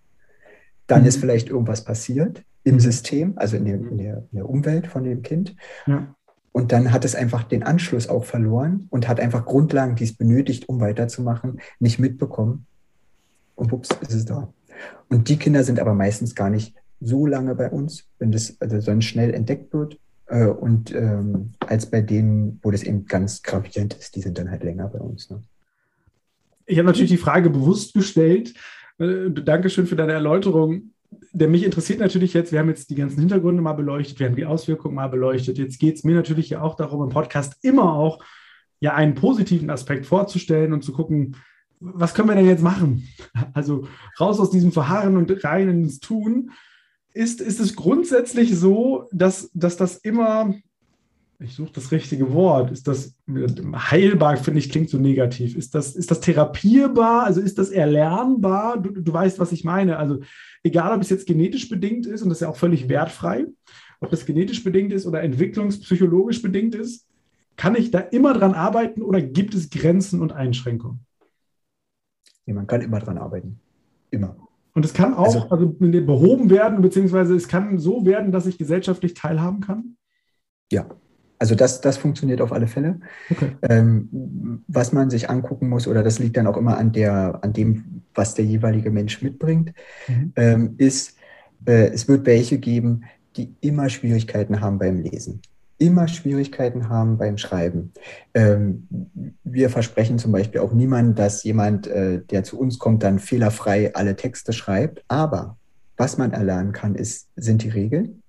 [0.86, 1.08] dann mhm.
[1.08, 2.80] ist vielleicht irgendwas passiert im mhm.
[2.80, 5.56] System, also in der, in der, in der Umwelt von dem Kind.
[5.86, 6.14] Ja.
[6.52, 10.14] Und dann hat es einfach den Anschluss auch verloren und hat einfach Grundlagen, die es
[10.14, 12.66] benötigt, um weiterzumachen, nicht mitbekommen.
[13.54, 14.52] Und ups, ist es da.
[15.08, 18.80] Und die Kinder sind aber meistens gar nicht so lange bei uns, wenn das also
[18.80, 19.98] dann schnell entdeckt wird.
[20.26, 24.50] Äh, und ähm, als bei denen, wo das eben ganz gravierend ist, die sind dann
[24.50, 25.30] halt länger bei uns.
[25.30, 25.42] Ne?
[26.66, 28.54] Ich habe natürlich die Frage bewusst gestellt.
[28.98, 30.92] Äh, Dankeschön für deine Erläuterung
[31.32, 34.36] der mich interessiert natürlich jetzt, wir haben jetzt die ganzen Hintergründe mal beleuchtet, wir haben
[34.36, 35.58] die Auswirkungen mal beleuchtet.
[35.58, 38.22] Jetzt geht es mir natürlich ja auch darum, im Podcast immer auch
[38.80, 41.36] ja einen positiven Aspekt vorzustellen und zu gucken,
[41.80, 43.08] was können wir denn jetzt machen?
[43.52, 43.86] Also
[44.18, 46.50] raus aus diesem Verharren und rein ins Tun.
[47.12, 50.54] Ist, ist es grundsätzlich so, dass, dass das immer
[51.42, 52.70] ich suche das richtige Wort.
[52.70, 53.14] Ist das
[53.90, 55.56] heilbar, finde ich, klingt so negativ.
[55.56, 57.24] Ist das, ist das therapierbar?
[57.24, 58.78] Also ist das erlernbar?
[58.78, 59.96] Du, du weißt, was ich meine.
[59.96, 60.20] Also
[60.62, 63.46] egal, ob es jetzt genetisch bedingt ist, und das ist ja auch völlig wertfrei,
[64.00, 67.06] ob das genetisch bedingt ist oder entwicklungspsychologisch bedingt ist,
[67.56, 71.00] kann ich da immer dran arbeiten oder gibt es Grenzen und Einschränkungen?
[72.44, 73.60] Nee, man kann immer dran arbeiten.
[74.10, 74.36] Immer.
[74.74, 78.58] Und es kann auch also, also behoben werden, beziehungsweise es kann so werden, dass ich
[78.58, 79.96] gesellschaftlich teilhaben kann?
[80.70, 80.86] Ja,
[81.40, 83.00] also das, das funktioniert auf alle Fälle.
[83.30, 83.52] Okay.
[83.62, 87.54] Ähm, was man sich angucken muss, oder das liegt dann auch immer an, der, an
[87.54, 89.72] dem, was der jeweilige Mensch mitbringt,
[90.06, 90.32] mhm.
[90.36, 91.16] ähm, ist,
[91.64, 93.04] äh, es wird welche geben,
[93.36, 95.40] die immer Schwierigkeiten haben beim Lesen,
[95.78, 97.92] immer Schwierigkeiten haben beim Schreiben.
[98.34, 98.86] Ähm,
[99.42, 103.94] wir versprechen zum Beispiel auch niemandem, dass jemand, äh, der zu uns kommt, dann fehlerfrei
[103.94, 105.02] alle Texte schreibt.
[105.08, 105.56] Aber
[105.96, 108.19] was man erlernen kann, ist, sind die Regeln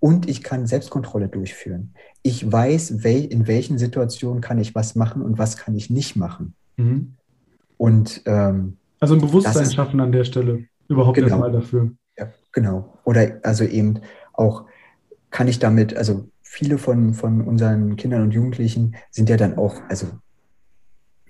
[0.00, 1.94] und ich kann Selbstkontrolle durchführen.
[2.22, 6.16] Ich weiß, wel, in welchen Situationen kann ich was machen und was kann ich nicht
[6.16, 6.54] machen.
[6.76, 7.14] Mhm.
[7.76, 11.92] Und ähm, also ein Bewusstsein ist, schaffen an der Stelle überhaupt genau, erstmal dafür.
[12.18, 12.98] Ja, genau.
[13.04, 14.00] Oder also eben
[14.32, 14.64] auch
[15.30, 19.76] kann ich damit, also viele von, von unseren Kindern und Jugendlichen sind ja dann auch,
[19.88, 20.08] also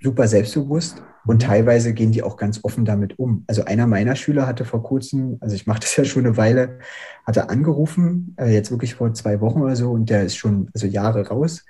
[0.03, 1.41] super selbstbewusst und mhm.
[1.41, 3.45] teilweise gehen die auch ganz offen damit um.
[3.47, 6.79] Also einer meiner Schüler hatte vor kurzem, also ich mache das ja schon eine Weile,
[7.27, 10.87] hatte angerufen, äh, jetzt wirklich vor zwei Wochen oder so, und der ist schon also
[10.87, 11.65] Jahre raus.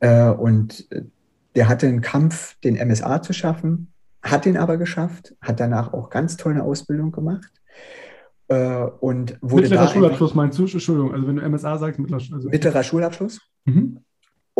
[0.00, 1.02] Äh, und äh,
[1.54, 3.92] der hatte einen Kampf, den MSA zu schaffen,
[4.22, 7.50] hat den aber geschafft, hat danach auch ganz toll eine Ausbildung gemacht.
[8.48, 10.62] Äh, und wurde mittlerer da Schulabschluss meinst du?
[10.62, 13.40] Entschuldigung, also wenn du MSA sagst, mittlerer, also mittlerer Schulabschluss.
[13.64, 14.00] Mhm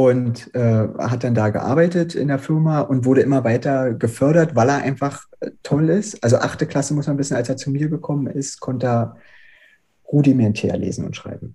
[0.00, 4.70] und äh, hat dann da gearbeitet in der Firma und wurde immer weiter gefördert, weil
[4.70, 6.24] er einfach äh, toll ist.
[6.24, 9.16] Also achte Klasse muss man wissen, als er zu mir gekommen ist, konnte er
[10.10, 11.54] rudimentär lesen und schreiben.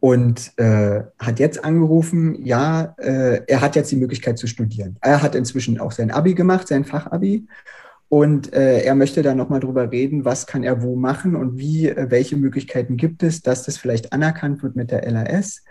[0.00, 4.96] Und äh, hat jetzt angerufen, ja, äh, er hat jetzt die Möglichkeit zu studieren.
[5.00, 7.46] Er hat inzwischen auch sein Abi gemacht, sein Fachabi.
[8.08, 11.88] Und äh, er möchte dann nochmal drüber reden, was kann er wo machen und wie,
[11.88, 15.62] äh, welche Möglichkeiten gibt es, dass das vielleicht anerkannt wird mit der LAS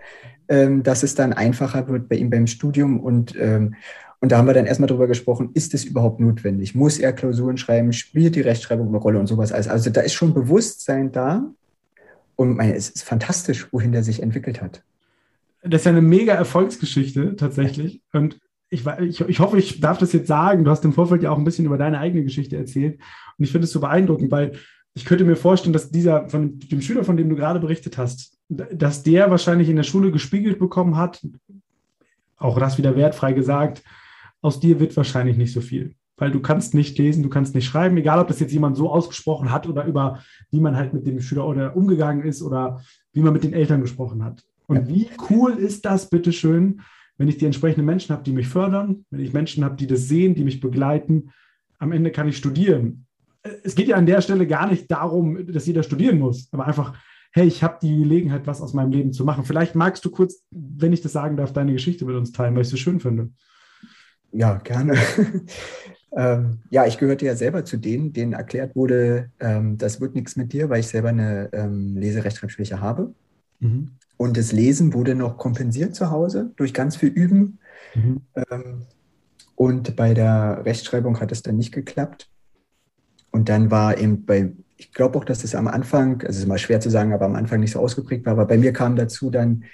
[0.49, 2.99] ähm, dass es dann einfacher wird bei ihm beim Studium.
[2.99, 3.75] Und, ähm,
[4.19, 6.75] und da haben wir dann erstmal drüber gesprochen, ist es überhaupt notwendig?
[6.75, 7.93] Muss er Klausuren schreiben?
[7.93, 9.67] Spielt die Rechtschreibung eine Rolle und sowas alles?
[9.67, 11.51] Also da ist schon Bewusstsein da.
[12.35, 14.83] Und meine, es ist fantastisch, wohin der sich entwickelt hat.
[15.61, 18.01] Das ist ja eine mega Erfolgsgeschichte tatsächlich.
[18.13, 20.63] Und ich, ich, ich, hoffe, ich darf das jetzt sagen.
[20.63, 22.99] Du hast im Vorfeld ja auch ein bisschen über deine eigene Geschichte erzählt.
[23.37, 24.53] Und ich finde es so beeindruckend, weil
[24.99, 28.37] ich könnte mir vorstellen, dass dieser, von dem Schüler, von dem du gerade berichtet hast,
[28.49, 31.25] dass der wahrscheinlich in der Schule gespiegelt bekommen hat,
[32.35, 33.81] auch das wieder wertfrei gesagt,
[34.41, 35.95] aus dir wird wahrscheinlich nicht so viel.
[36.17, 38.91] Weil du kannst nicht lesen, du kannst nicht schreiben, egal ob das jetzt jemand so
[38.91, 40.19] ausgesprochen hat oder über
[40.51, 42.81] wie man halt mit dem Schüler oder umgegangen ist oder
[43.13, 44.43] wie man mit den Eltern gesprochen hat.
[44.67, 46.81] Und wie cool ist das, bitteschön,
[47.17, 50.09] wenn ich die entsprechenden Menschen habe, die mich fördern, wenn ich Menschen habe, die das
[50.09, 51.31] sehen, die mich begleiten.
[51.77, 53.05] Am Ende kann ich studieren.
[53.63, 56.93] Es geht ja an der Stelle gar nicht darum, dass jeder studieren muss, aber einfach
[57.31, 59.43] hey, ich habe die Gelegenheit, was aus meinem Leben zu machen.
[59.43, 62.61] Vielleicht magst du kurz, wenn ich das sagen darf, deine Geschichte mit uns teilen, weil
[62.61, 63.29] ich es so schön finde.
[64.31, 64.95] Ja, gerne.
[66.15, 70.35] ähm, ja, ich gehörte ja selber zu denen, denen erklärt wurde, ähm, das wird nichts
[70.35, 73.13] mit dir, weil ich selber eine ähm, Leserechtschreibschwäche habe.
[73.59, 73.91] Mhm.
[74.17, 77.59] Und das Lesen wurde noch kompensiert zu Hause durch ganz viel Üben.
[77.95, 78.21] Mhm.
[78.35, 78.85] Ähm,
[79.55, 82.29] und bei der Rechtschreibung hat es dann nicht geklappt.
[83.31, 86.43] Und dann war eben bei ich glaube auch, dass das am Anfang, also es ist
[86.45, 88.95] immer schwer zu sagen, aber am Anfang nicht so ausgeprägt war, aber bei mir kam
[88.95, 89.65] dazu dann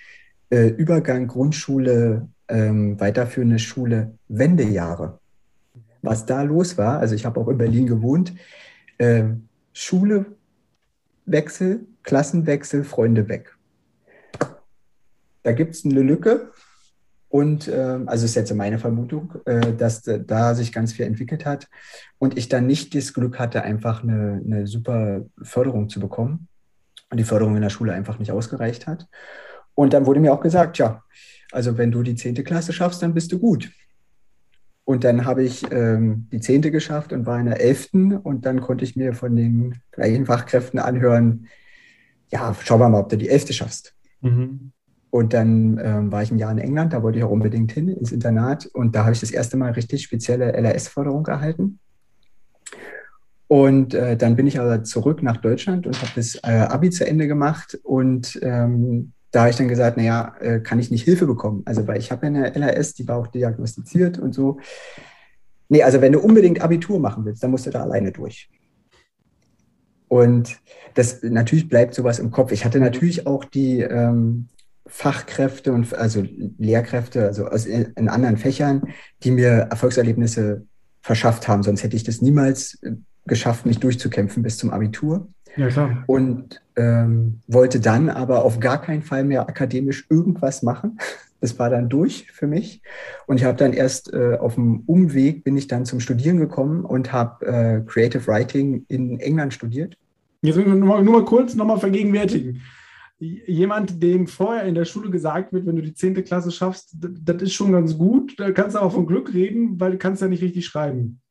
[0.49, 5.19] äh, Übergang Grundschule, ähm, weiterführende Schule Wendejahre.
[6.01, 8.33] Was da los war, also ich habe auch in Berlin gewohnt,
[8.97, 9.25] äh,
[9.73, 10.25] Schule,
[11.27, 13.55] Wechsel, Klassenwechsel, Freunde weg.
[15.43, 16.51] Da gibt es eine Lücke
[17.35, 21.67] und äh, also ist jetzt meine Vermutung, äh, dass da sich ganz viel entwickelt hat
[22.17, 26.47] und ich dann nicht das Glück hatte, einfach eine, eine super Förderung zu bekommen
[27.09, 29.09] und die Förderung in der Schule einfach nicht ausgereicht hat.
[29.73, 31.03] Und dann wurde mir auch gesagt, ja,
[31.51, 32.35] also wenn du die 10.
[32.45, 33.69] Klasse schaffst, dann bist du gut.
[34.85, 36.61] Und dann habe ich ähm, die 10.
[36.61, 37.89] geschafft und war in der 11.
[38.23, 41.49] Und dann konnte ich mir von den gleichen Fachkräften anhören,
[42.31, 43.51] ja, schau mal, ob du die 11.
[43.51, 43.93] schaffst.
[44.21, 44.71] Mhm.
[45.15, 47.87] Und dann ähm, war ich ein Jahr in England, da wollte ich auch unbedingt hin
[47.87, 48.65] ins Internat.
[48.65, 51.79] Und da habe ich das erste Mal richtig spezielle LRS-Förderung erhalten.
[53.47, 57.07] Und äh, dann bin ich aber zurück nach Deutschland und habe das äh, Abi zu
[57.07, 57.79] Ende gemacht.
[57.83, 61.61] Und ähm, da habe ich dann gesagt, naja, äh, kann ich nicht Hilfe bekommen?
[61.63, 64.59] Also, weil ich habe ja eine LRS, die war auch diagnostiziert und so.
[65.69, 68.49] Nee, also wenn du unbedingt Abitur machen willst, dann musst du da alleine durch.
[70.09, 70.57] Und
[70.93, 72.51] das natürlich bleibt sowas im Kopf.
[72.51, 74.49] Ich hatte natürlich auch die ähm,
[74.87, 76.23] Fachkräfte und also
[76.57, 78.83] Lehrkräfte, also aus, in anderen Fächern,
[79.23, 80.65] die mir Erfolgserlebnisse
[81.01, 81.63] verschafft haben.
[81.63, 82.91] Sonst hätte ich das niemals äh,
[83.25, 85.27] geschafft, mich durchzukämpfen bis zum Abitur.
[85.55, 86.03] Ja, klar.
[86.07, 90.97] Und ähm, wollte dann aber auf gar keinen Fall mehr akademisch irgendwas machen.
[91.41, 92.81] Das war dann durch für mich.
[93.27, 96.85] Und ich habe dann erst äh, auf dem Umweg bin ich dann zum Studieren gekommen
[96.85, 99.95] und habe äh, Creative Writing in England studiert.
[100.41, 102.61] Jetzt nur mal, nur mal kurz nochmal vergegenwärtigen.
[103.17, 106.23] Jemand, dem vorher in der Schule gesagt wird, wenn du die 10.
[106.25, 109.93] Klasse schaffst, das ist schon ganz gut, da kannst du auch von Glück reden, weil
[109.93, 111.21] du kannst ja nicht richtig schreiben.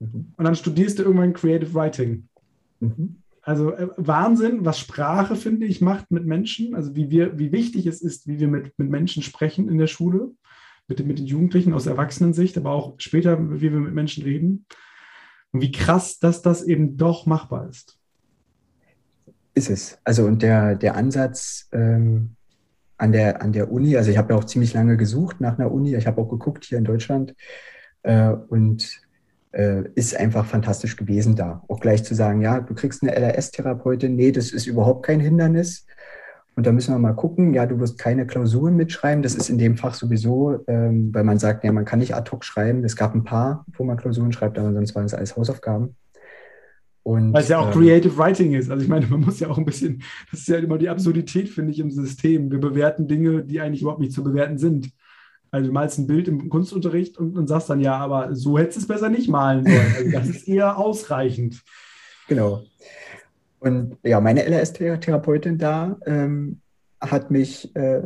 [0.00, 0.34] Mhm.
[0.36, 2.28] Und dann studierst du irgendwann Creative Writing.
[2.80, 3.22] Mhm.
[3.42, 6.74] Also äh, Wahnsinn, was Sprache, finde ich, macht mit Menschen.
[6.74, 9.86] Also wie, wir, wie wichtig es ist, wie wir mit, mit Menschen sprechen in der
[9.86, 10.32] Schule,
[10.86, 14.66] mit, mit den Jugendlichen aus Erwachsenensicht, aber auch später, wie wir mit Menschen reden.
[15.52, 17.97] Und wie krass, dass das eben doch machbar ist.
[19.58, 19.98] Ist es.
[20.04, 22.36] Also und der, der Ansatz ähm,
[22.96, 25.72] an, der, an der Uni, also ich habe ja auch ziemlich lange gesucht nach einer
[25.72, 25.96] Uni.
[25.96, 27.34] Ich habe auch geguckt hier in Deutschland.
[28.04, 28.88] Äh, und
[29.50, 31.64] äh, ist einfach fantastisch gewesen da.
[31.66, 35.86] Auch gleich zu sagen, ja, du kriegst eine LRS-Therapeutin, nee, das ist überhaupt kein Hindernis.
[36.54, 39.24] Und da müssen wir mal gucken, ja, du wirst keine Klausuren mitschreiben.
[39.24, 42.30] Das ist in dem Fach sowieso, ähm, weil man sagt, ja, man kann nicht ad
[42.30, 42.84] hoc schreiben.
[42.84, 45.96] Es gab ein paar, wo man Klausuren schreibt, aber sonst waren es alles Hausaufgaben.
[47.08, 48.70] Und, Weil es ja auch ähm, Creative Writing ist.
[48.70, 51.48] Also ich meine, man muss ja auch ein bisschen, das ist ja immer die Absurdität,
[51.48, 52.50] finde ich, im System.
[52.50, 54.90] Wir bewerten Dinge, die eigentlich überhaupt nicht zu bewerten sind.
[55.50, 58.76] Also du malst ein Bild im Kunstunterricht und, und sagst dann, ja, aber so hättest
[58.76, 59.94] du es besser nicht malen sollen.
[59.96, 61.62] Also das ist eher ausreichend.
[62.28, 62.64] Genau.
[63.58, 66.60] Und ja, meine LRS-Therapeutin da ähm,
[67.00, 68.02] hat mich äh,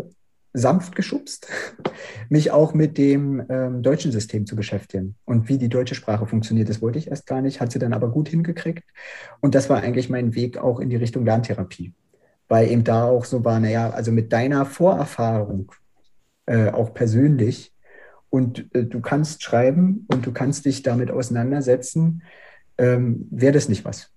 [0.52, 1.48] sanft geschubst,
[2.28, 6.68] mich auch mit dem ähm, deutschen System zu beschäftigen und wie die deutsche Sprache funktioniert.
[6.68, 8.84] Das wollte ich erst gar nicht, hat sie dann aber gut hingekriegt.
[9.40, 11.94] Und das war eigentlich mein Weg auch in die Richtung Lerntherapie.
[12.48, 15.72] Weil eben da auch so war, naja, also mit deiner Vorerfahrung,
[16.46, 17.72] äh, auch persönlich.
[18.28, 22.22] Und äh, du kannst schreiben und du kannst dich damit auseinandersetzen.
[22.76, 24.12] Ähm, Wäre das nicht was?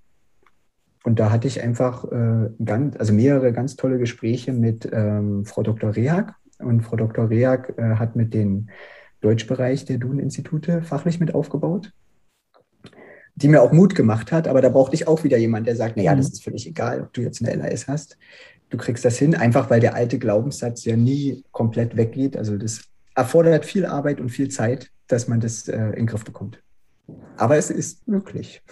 [1.05, 5.63] Und da hatte ich einfach äh, ganz, also mehrere ganz tolle Gespräche mit ähm, Frau
[5.63, 5.95] Dr.
[5.95, 6.33] Rehag.
[6.59, 7.29] Und Frau Dr.
[7.29, 8.69] Rehag äh, hat mit dem
[9.21, 11.93] Deutschbereich der Duden-Institute fachlich mit aufgebaut,
[13.35, 14.47] die mir auch Mut gemacht hat.
[14.47, 16.17] Aber da brauchte ich auch wieder jemand, der sagt, naja, mhm.
[16.17, 18.17] das ist völlig egal, ob du jetzt eine LAS hast
[18.69, 22.37] du kriegst das hin, einfach weil der alte Glaubenssatz ja nie komplett weggeht.
[22.37, 22.81] Also das
[23.15, 26.61] erfordert viel Arbeit und viel Zeit, dass man das äh, in den Griff bekommt.
[27.37, 28.63] Aber es ist möglich.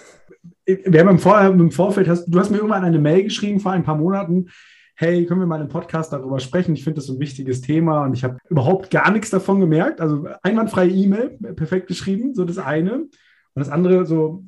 [0.66, 3.74] Wir haben im, Vor im Vorfeld, hast, du hast mir irgendwann eine Mail geschrieben vor
[3.74, 4.48] ein paar Monaten,
[4.96, 6.76] hey, können wir mal im Podcast darüber sprechen?
[6.76, 10.00] Ich finde das ein wichtiges Thema und ich habe überhaupt gar nichts davon gemerkt.
[10.00, 12.94] Also einwandfreie E-Mail, perfekt geschrieben, so das eine.
[12.94, 13.10] Und
[13.56, 14.44] das andere so,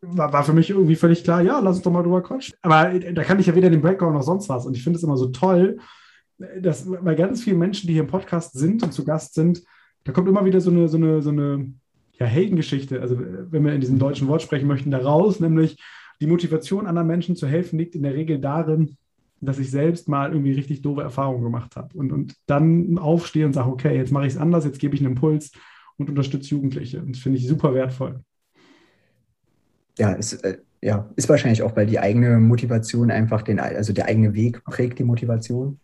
[0.00, 2.56] war, war für mich irgendwie völlig klar, ja, lass uns doch mal drüber quatschen.
[2.62, 4.66] Aber äh, da kann ich ja weder den Background noch sonst was.
[4.66, 5.78] Und ich finde es immer so toll,
[6.60, 9.62] dass bei ganz vielen Menschen, die hier im Podcast sind und zu Gast sind,
[10.04, 11.72] da kommt immer wieder so eine, so eine, so eine
[12.18, 15.76] ja, Heldengeschichte, also wenn wir in diesem deutschen Wort sprechen möchten, daraus, nämlich
[16.20, 18.96] die Motivation anderen Menschen zu helfen, liegt in der Regel darin,
[19.40, 23.52] dass ich selbst mal irgendwie richtig doofe Erfahrungen gemacht habe und, und dann aufstehe und
[23.52, 25.52] sage, okay, jetzt mache ich es anders, jetzt gebe ich einen Impuls
[25.98, 27.00] und unterstütze Jugendliche.
[27.00, 28.20] Und das finde ich super wertvoll
[29.98, 34.06] ja, ist, äh, ja, ist wahrscheinlich auch, weil die eigene Motivation einfach den, also der
[34.06, 35.80] eigene Weg prägt die Motivation.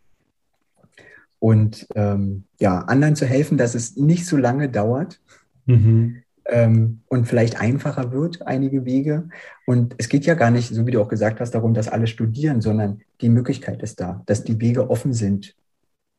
[1.39, 5.21] Und ähm, ja, anderen zu helfen, dass es nicht so lange dauert
[5.67, 6.23] mhm.
[6.47, 9.29] ähm, und vielleicht einfacher wird, einige Wege.
[9.67, 12.07] Und es geht ja gar nicht, so wie du auch gesagt hast, darum, dass alle
[12.07, 15.55] studieren, sondern die Möglichkeit ist da, dass die Wege offen sind.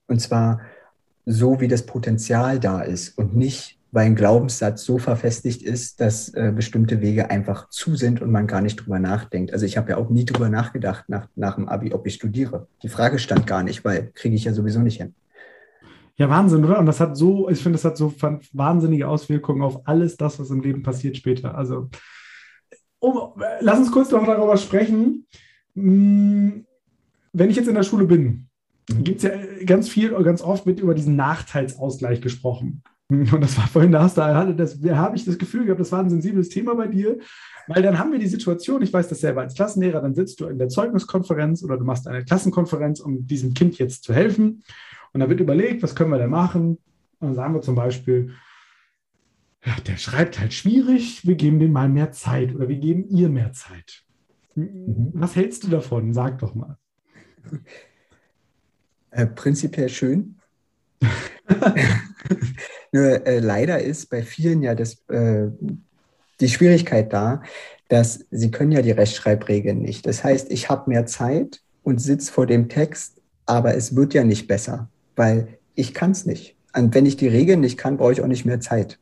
[0.07, 0.61] Und zwar
[1.25, 6.29] so, wie das Potenzial da ist und nicht, weil ein Glaubenssatz so verfestigt ist, dass
[6.33, 9.53] äh, bestimmte Wege einfach zu sind und man gar nicht drüber nachdenkt.
[9.53, 12.67] Also ich habe ja auch nie drüber nachgedacht nach, nach dem Abi, ob ich studiere.
[12.81, 15.13] Die Frage stand gar nicht, weil kriege ich ja sowieso nicht hin.
[16.17, 16.79] Ja, Wahnsinn, oder?
[16.79, 18.13] Und das hat so, ich finde, das hat so
[18.53, 21.55] wahnsinnige Auswirkungen auf alles das, was im Leben passiert später.
[21.55, 21.89] Also,
[22.99, 25.25] um, lass uns kurz noch darüber sprechen.
[25.75, 26.65] Hm,
[27.33, 28.47] wenn ich jetzt in der Schule bin,
[28.85, 29.31] gibt es ja
[29.65, 32.83] ganz viel, ganz oft mit über diesen Nachteilsausgleich gesprochen.
[33.09, 35.99] Und das war vorhin, da hast du, da habe ich das Gefühl gehabt, das war
[35.99, 37.19] ein sensibles Thema bei dir,
[37.67, 40.47] weil dann haben wir die Situation, ich weiß das selber als Klassenlehrer, dann sitzt du
[40.47, 44.63] in der Zeugniskonferenz oder du machst eine Klassenkonferenz, um diesem Kind jetzt zu helfen.
[45.13, 46.79] Und da wird überlegt, was können wir denn machen?
[47.19, 48.33] Und dann sagen wir zum Beispiel,
[49.65, 53.29] ja, der schreibt halt schwierig, wir geben dem mal mehr Zeit oder wir geben ihr
[53.29, 54.03] mehr Zeit.
[54.55, 55.11] Mhm.
[55.13, 56.13] Was hältst du davon?
[56.13, 56.77] Sag doch mal.
[59.15, 60.39] Äh, prinzipiell schön.
[62.91, 65.49] Nur äh, leider ist bei vielen ja das, äh,
[66.39, 67.43] die Schwierigkeit da,
[67.89, 70.07] dass sie können ja die Rechtschreibregeln nicht.
[70.07, 74.23] Das heißt, ich habe mehr Zeit und sitze vor dem Text, aber es wird ja
[74.23, 76.55] nicht besser, weil ich kann es nicht.
[76.75, 78.99] Und wenn ich die Regeln nicht kann, brauche ich auch nicht mehr Zeit.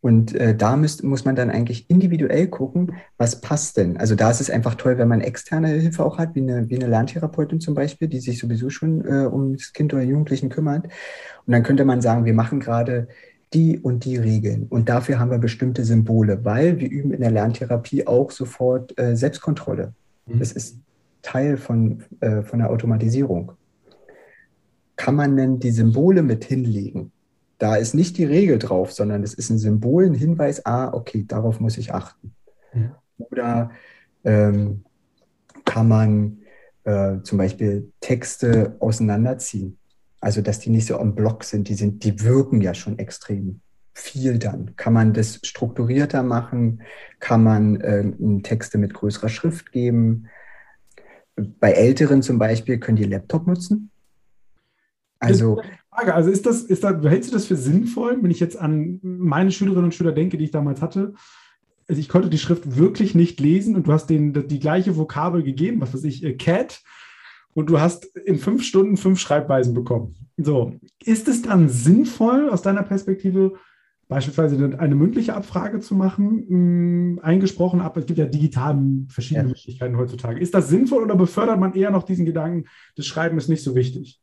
[0.00, 3.96] Und äh, da müsst, muss man dann eigentlich individuell gucken, was passt denn.
[3.96, 6.76] Also da ist es einfach toll, wenn man externe Hilfe auch hat, wie eine, wie
[6.76, 10.84] eine Lerntherapeutin zum Beispiel, die sich sowieso schon äh, um das Kind oder Jugendlichen kümmert.
[10.84, 13.08] Und dann könnte man sagen, wir machen gerade
[13.52, 14.66] die und die Regeln.
[14.68, 19.16] Und dafür haben wir bestimmte Symbole, weil wir üben in der Lerntherapie auch sofort äh,
[19.16, 19.92] Selbstkontrolle.
[20.26, 20.38] Mhm.
[20.38, 20.78] Das ist
[21.22, 23.52] Teil von, äh, von der Automatisierung.
[24.96, 27.12] Kann man denn die Symbole mit hinlegen?
[27.58, 31.24] Da ist nicht die Regel drauf, sondern es ist ein Symbol, ein Hinweis, ah, okay,
[31.26, 32.34] darauf muss ich achten.
[32.74, 32.90] Mhm.
[33.18, 33.70] Oder
[34.24, 34.84] ähm,
[35.64, 36.38] kann man
[36.84, 39.78] äh, zum Beispiel Texte auseinanderziehen.
[40.20, 43.60] Also, dass die nicht so am Block sind, die sind, die wirken ja schon extrem
[43.94, 44.76] viel dann.
[44.76, 46.82] Kann man das strukturierter machen?
[47.20, 50.26] Kann man äh, Texte mit größerer Schrift geben?
[51.36, 53.90] Bei Älteren zum Beispiel können die Laptop nutzen.
[55.18, 58.56] Also, Frage, also ist das, ist da, hältst du das für sinnvoll, wenn ich jetzt
[58.56, 61.14] an meine Schülerinnen und Schüler denke, die ich damals hatte?
[61.88, 65.42] Also ich konnte die Schrift wirklich nicht lesen und du hast denen die gleiche Vokabel
[65.42, 66.82] gegeben, was weiß ich, äh, Cat,
[67.54, 70.14] und du hast in fünf Stunden fünf Schreibweisen bekommen.
[70.36, 73.54] So, ist es dann sinnvoll aus deiner Perspektive,
[74.08, 79.44] beispielsweise eine mündliche Abfrage zu machen, mh, hm, eingesprochen ab, es gibt ja digital verschiedene
[79.44, 79.48] ja.
[79.48, 80.38] Möglichkeiten heutzutage.
[80.38, 83.74] Ist das sinnvoll oder befördert man eher noch diesen Gedanken, das Schreiben ist nicht so
[83.74, 84.20] wichtig?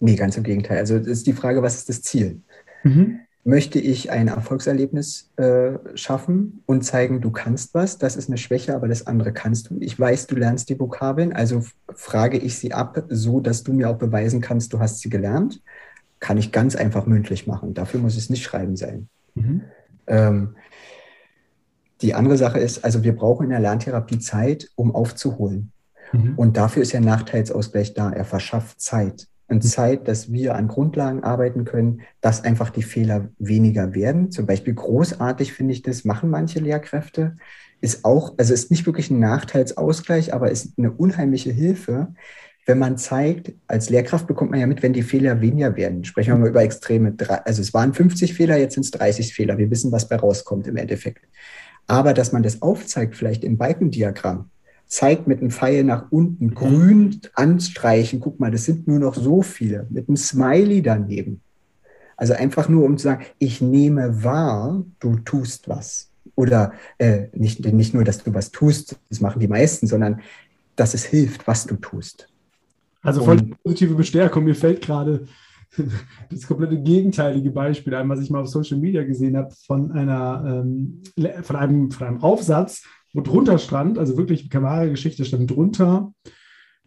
[0.00, 0.78] Nee, ganz im Gegenteil.
[0.78, 2.40] Also es ist die Frage, was ist das Ziel?
[2.82, 3.20] Mhm.
[3.44, 7.98] Möchte ich ein Erfolgserlebnis äh, schaffen und zeigen, du kannst was?
[7.98, 9.78] Das ist eine Schwäche, aber das andere kannst du.
[9.80, 13.90] Ich weiß, du lernst die Vokabeln, also frage ich sie ab, so dass du mir
[13.90, 15.62] auch beweisen kannst, du hast sie gelernt.
[16.18, 17.72] Kann ich ganz einfach mündlich machen.
[17.72, 19.08] Dafür muss es nicht schreiben sein.
[19.34, 19.62] Mhm.
[20.06, 20.56] Ähm,
[22.02, 25.72] die andere Sache ist, also wir brauchen in der Lerntherapie Zeit, um aufzuholen.
[26.12, 26.34] Mhm.
[26.36, 28.10] Und dafür ist ja Nachteilsausgleich da.
[28.10, 33.28] Er verschafft Zeit und Zeit, dass wir an Grundlagen arbeiten können, dass einfach die Fehler
[33.38, 34.30] weniger werden.
[34.30, 37.36] Zum Beispiel großartig finde ich das, machen manche Lehrkräfte,
[37.80, 42.14] ist auch, also ist nicht wirklich ein Nachteilsausgleich, aber ist eine unheimliche Hilfe,
[42.66, 46.04] wenn man zeigt, als Lehrkraft bekommt man ja mit, wenn die Fehler weniger werden.
[46.04, 49.58] Sprechen wir mal über extreme, also es waren 50 Fehler, jetzt sind es 30 Fehler.
[49.58, 51.24] Wir wissen, was bei rauskommt im Endeffekt.
[51.88, 54.50] Aber dass man das aufzeigt, vielleicht im Balkendiagramm,
[54.90, 56.54] zeigt mit einem Pfeil nach unten, mhm.
[56.54, 61.40] grün anstreichen, guck mal, das sind nur noch so viele, mit einem Smiley daneben.
[62.16, 66.10] Also einfach nur, um zu sagen, ich nehme wahr, du tust was.
[66.34, 70.20] Oder äh, nicht, nicht nur, dass du was tust, das machen die meisten, sondern
[70.74, 72.28] dass es hilft, was du tust.
[73.00, 74.44] Also voll Und, positive Bestärkung.
[74.44, 75.26] Mir fällt gerade
[76.30, 80.64] das komplette gegenteilige Beispiel ein, was ich mal auf Social Media gesehen habe, von einer
[80.64, 81.02] ähm,
[81.42, 86.12] von einem, von einem Aufsatz, wo drunter stand, also wirklich Kamara-Geschichte stand drunter,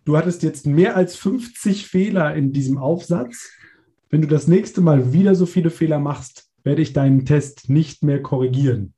[0.06, 3.52] du hattest jetzt mehr als 50 Fehler in diesem Aufsatz.
[4.10, 8.04] Wenn du das nächste Mal wieder so viele Fehler machst, werde ich deinen Test nicht
[8.04, 8.94] mehr korrigieren.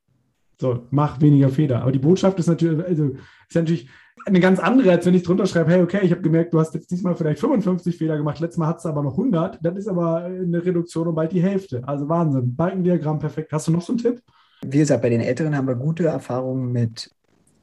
[0.60, 1.82] So, mach weniger Fehler.
[1.82, 3.16] Aber die Botschaft ist natürlich, also,
[3.50, 3.90] ist natürlich
[4.26, 6.74] eine ganz andere, als wenn ich drunter schreibe, hey, okay, ich habe gemerkt, du hast
[6.74, 9.60] jetzt diesmal vielleicht 55 Fehler gemacht, letztes Mal hat es aber noch 100.
[9.62, 11.84] Das ist aber eine Reduktion um bald die Hälfte.
[11.86, 12.56] Also Wahnsinn.
[12.56, 13.52] Balkendiagramm perfekt.
[13.52, 14.22] Hast du noch so einen Tipp?
[14.66, 17.12] Wie gesagt, bei den Älteren haben wir gute Erfahrungen mit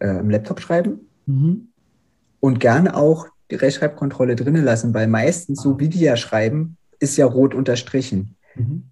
[0.02, 1.68] äh, im Laptop schreiben mhm.
[2.40, 7.16] und gerne auch die Rechtschreibkontrolle drinnen lassen, weil meistens, so wie die ja schreiben, ist
[7.16, 8.34] ja rot unterstrichen.
[8.56, 8.84] Mhm.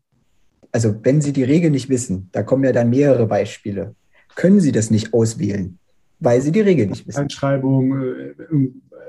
[0.72, 3.94] Also wenn Sie die Regel nicht wissen, da kommen ja dann mehrere Beispiele,
[4.36, 5.78] können Sie das nicht auswählen,
[6.20, 7.20] weil Sie die Regel nicht wissen.
[7.20, 8.34] Einschreibung, äh,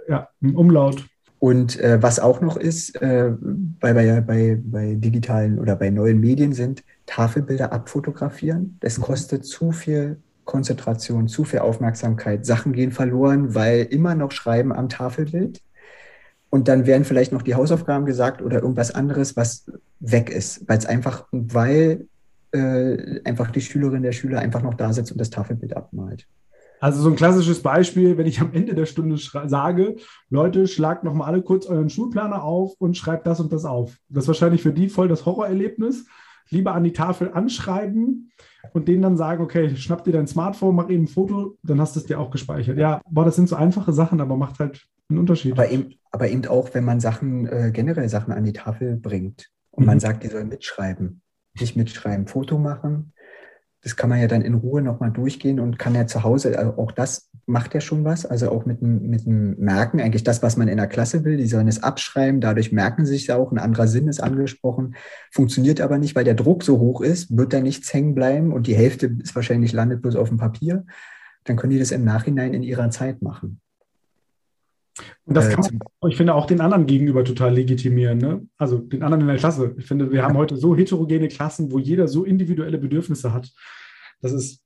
[0.10, 1.06] ja, Umlaut.
[1.38, 3.32] Und äh, was auch noch ist, äh,
[3.80, 8.78] bei, bei, bei, bei digitalen oder bei neuen Medien sind, Tafelbilder abfotografieren.
[8.80, 9.04] Das mhm.
[9.04, 10.18] kostet zu viel
[10.52, 12.46] Konzentration, zu viel Aufmerksamkeit.
[12.46, 15.62] Sachen gehen verloren, weil immer noch Schreiben am Tafelbild.
[16.50, 19.72] Und dann werden vielleicht noch die Hausaufgaben gesagt oder irgendwas anderes, was
[20.02, 22.08] weg ist, weil es einfach, weil
[22.52, 26.28] äh, einfach die Schülerin, der Schüler einfach noch da sitzt und das Tafelbild abmalt.
[26.82, 29.96] Also so ein klassisches Beispiel, wenn ich am Ende der Stunde sage,
[30.30, 33.96] Leute, schlagt noch mal alle kurz euren Schulplaner auf und schreibt das und das auf.
[34.10, 36.08] Das ist wahrscheinlich für die voll das Horrorerlebnis.
[36.50, 38.32] Lieber an die Tafel anschreiben
[38.74, 41.96] und denen dann sagen, okay, schnapp dir dein Smartphone, mach eben ein Foto, dann hast
[41.96, 42.78] du es dir auch gespeichert.
[42.78, 45.54] Ja, boah, das sind so einfache Sachen, aber macht halt einen Unterschied.
[45.54, 49.50] Aber eben, aber eben auch, wenn man Sachen, äh, generell Sachen an die Tafel bringt
[49.72, 49.88] und mhm.
[49.88, 51.22] man sagt, die sollen mitschreiben.
[51.60, 53.14] Nicht mitschreiben, Foto machen,
[53.84, 56.78] das kann man ja dann in Ruhe nochmal durchgehen und kann ja zu Hause, also
[56.78, 60.56] auch das macht ja schon was, also auch mit, mit dem Merken, eigentlich das, was
[60.56, 63.58] man in der Klasse will, die sollen es abschreiben, dadurch merken sie sich auch, ein
[63.58, 64.96] anderer Sinn ist angesprochen,
[65.32, 68.68] funktioniert aber nicht, weil der Druck so hoch ist, wird da nichts hängen bleiben und
[68.68, 70.86] die Hälfte ist wahrscheinlich landet bloß auf dem Papier,
[71.44, 73.62] dann können die das im Nachhinein in ihrer Zeit machen.
[75.26, 78.18] Und das äh, kann man, ich finde, auch den anderen gegenüber total legitimieren.
[78.18, 78.48] Ne?
[78.58, 79.76] Also den anderen in der Klasse.
[79.78, 83.52] Ich finde, wir haben heute so heterogene Klassen, wo jeder so individuelle Bedürfnisse hat.
[84.22, 84.62] Das ist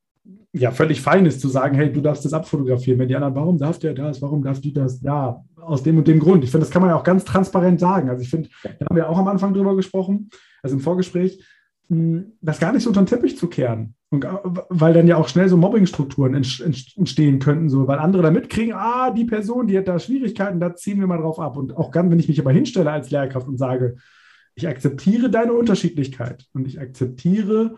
[0.54, 3.00] ja völlig fein ist zu sagen, hey, du darfst das abfotografieren.
[3.00, 5.02] Wenn die anderen, warum darf der das, warum darf die das?
[5.02, 6.44] Ja, aus dem und dem Grund.
[6.44, 8.10] Ich finde, das kann man ja auch ganz transparent sagen.
[8.10, 10.30] Also ich finde, da haben wir auch am Anfang drüber gesprochen,
[10.64, 11.44] also im Vorgespräch,
[11.90, 13.96] hm, das gar nicht so unter den Teppich zu kehren.
[14.12, 14.26] Und,
[14.70, 19.10] weil dann ja auch schnell so Mobbingstrukturen entstehen könnten, so, weil andere da mitkriegen, ah,
[19.12, 21.58] die Person, die hat da Schwierigkeiten, da ziehen wir mal drauf ab.
[21.58, 23.96] Und auch dann, wenn ich mich aber hinstelle als Lehrkraft und sage,
[24.54, 27.76] ich akzeptiere deine Unterschiedlichkeit und ich akzeptiere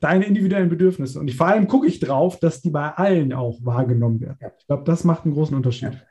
[0.00, 1.20] deine individuellen Bedürfnisse.
[1.20, 4.38] Und ich, vor allem gucke ich drauf, dass die bei allen auch wahrgenommen werden.
[4.58, 6.04] Ich glaube, das macht einen großen Unterschied.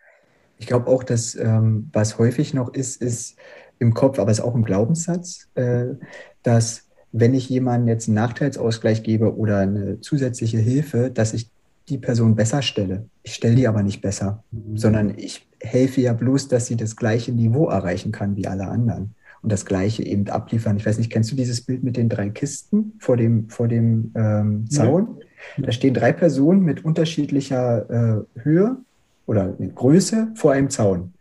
[0.57, 3.37] Ich glaube auch, dass ähm, was häufig noch ist, ist
[3.79, 5.95] im Kopf, aber es ist auch ein Glaubenssatz, äh,
[6.41, 11.49] dass wenn ich jemandem jetzt einen Nachteilsausgleich gebe oder eine zusätzliche Hilfe, dass ich
[11.89, 13.05] die Person besser stelle.
[13.23, 14.77] Ich stelle die aber nicht besser, mhm.
[14.77, 19.15] sondern ich helfe ja bloß, dass sie das gleiche Niveau erreichen kann wie alle anderen
[19.41, 20.77] und das gleiche eben abliefern.
[20.77, 24.11] Ich weiß nicht, kennst du dieses Bild mit den drei Kisten vor dem, vor dem
[24.15, 25.19] ähm, Zaun?
[25.57, 25.65] Ja.
[25.65, 28.77] Da stehen drei Personen mit unterschiedlicher äh, Höhe
[29.25, 31.13] oder Größe vor einem Zaun.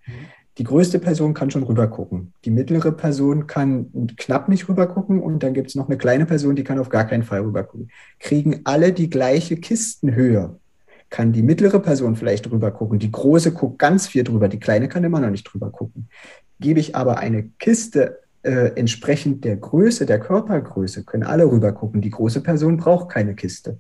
[0.59, 2.33] Die größte Person kann schon rübergucken.
[2.47, 6.57] Die mittlere Person kann knapp nicht rübergucken und dann gibt es noch eine kleine Person,
[6.57, 7.91] die kann auf gar keinen Fall rübergucken.
[8.21, 10.59] Kriegen alle die gleiche Kistenhöhe,
[11.11, 12.99] kann die mittlere Person vielleicht rübergucken.
[12.99, 16.09] Die große guckt ganz viel drüber, die kleine kann immer noch nicht drüber gucken.
[16.59, 22.01] Gebe ich aber eine Kiste äh, entsprechend der Größe, der Körpergröße, können alle rübergucken.
[22.01, 23.79] Die große Person braucht keine Kiste.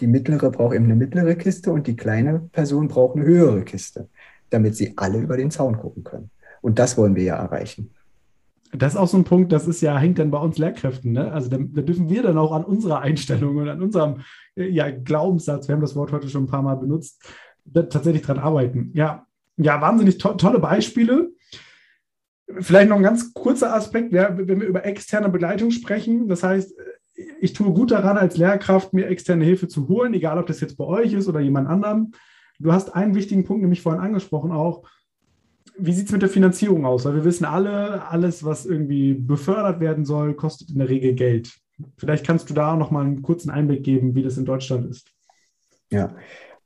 [0.00, 4.08] Die mittlere braucht eben eine mittlere Kiste und die kleine Person braucht eine höhere Kiste
[4.50, 6.30] damit sie alle über den Zaun gucken können.
[6.60, 7.94] Und das wollen wir ja erreichen.
[8.72, 11.12] Das ist auch so ein Punkt, das ist ja, hängt dann bei uns Lehrkräften.
[11.12, 11.32] Ne?
[11.32, 14.20] Also da, da, dürfen wir dann auch an unserer Einstellung und an unserem
[14.54, 17.20] äh, ja, Glaubenssatz, wir haben das Wort heute schon ein paar Mal benutzt,
[17.72, 18.92] tatsächlich dran arbeiten.
[18.94, 19.26] Ja,
[19.56, 21.30] ja wahnsinnig to tolle Beispiele.
[22.60, 26.28] Vielleicht noch ein ganz kurzer Aspekt, ja, wenn wir über externe Begleitung sprechen.
[26.28, 26.72] Das heißt,
[27.40, 30.76] ich tue gut daran, als Lehrkraft mir externe Hilfe zu holen, egal ob das jetzt
[30.76, 32.12] bei euch ist oder jemand anderem.
[32.60, 34.84] Du hast einen wichtigen Punkt nämlich vorhin angesprochen auch.
[35.78, 37.06] Wie sieht es mit der Finanzierung aus?
[37.06, 41.58] Weil wir wissen alle, alles, was irgendwie befördert werden soll, kostet in der Regel Geld.
[41.96, 45.10] Vielleicht kannst du da noch mal einen kurzen Einblick geben, wie das in Deutschland ist.
[45.90, 46.14] Ja,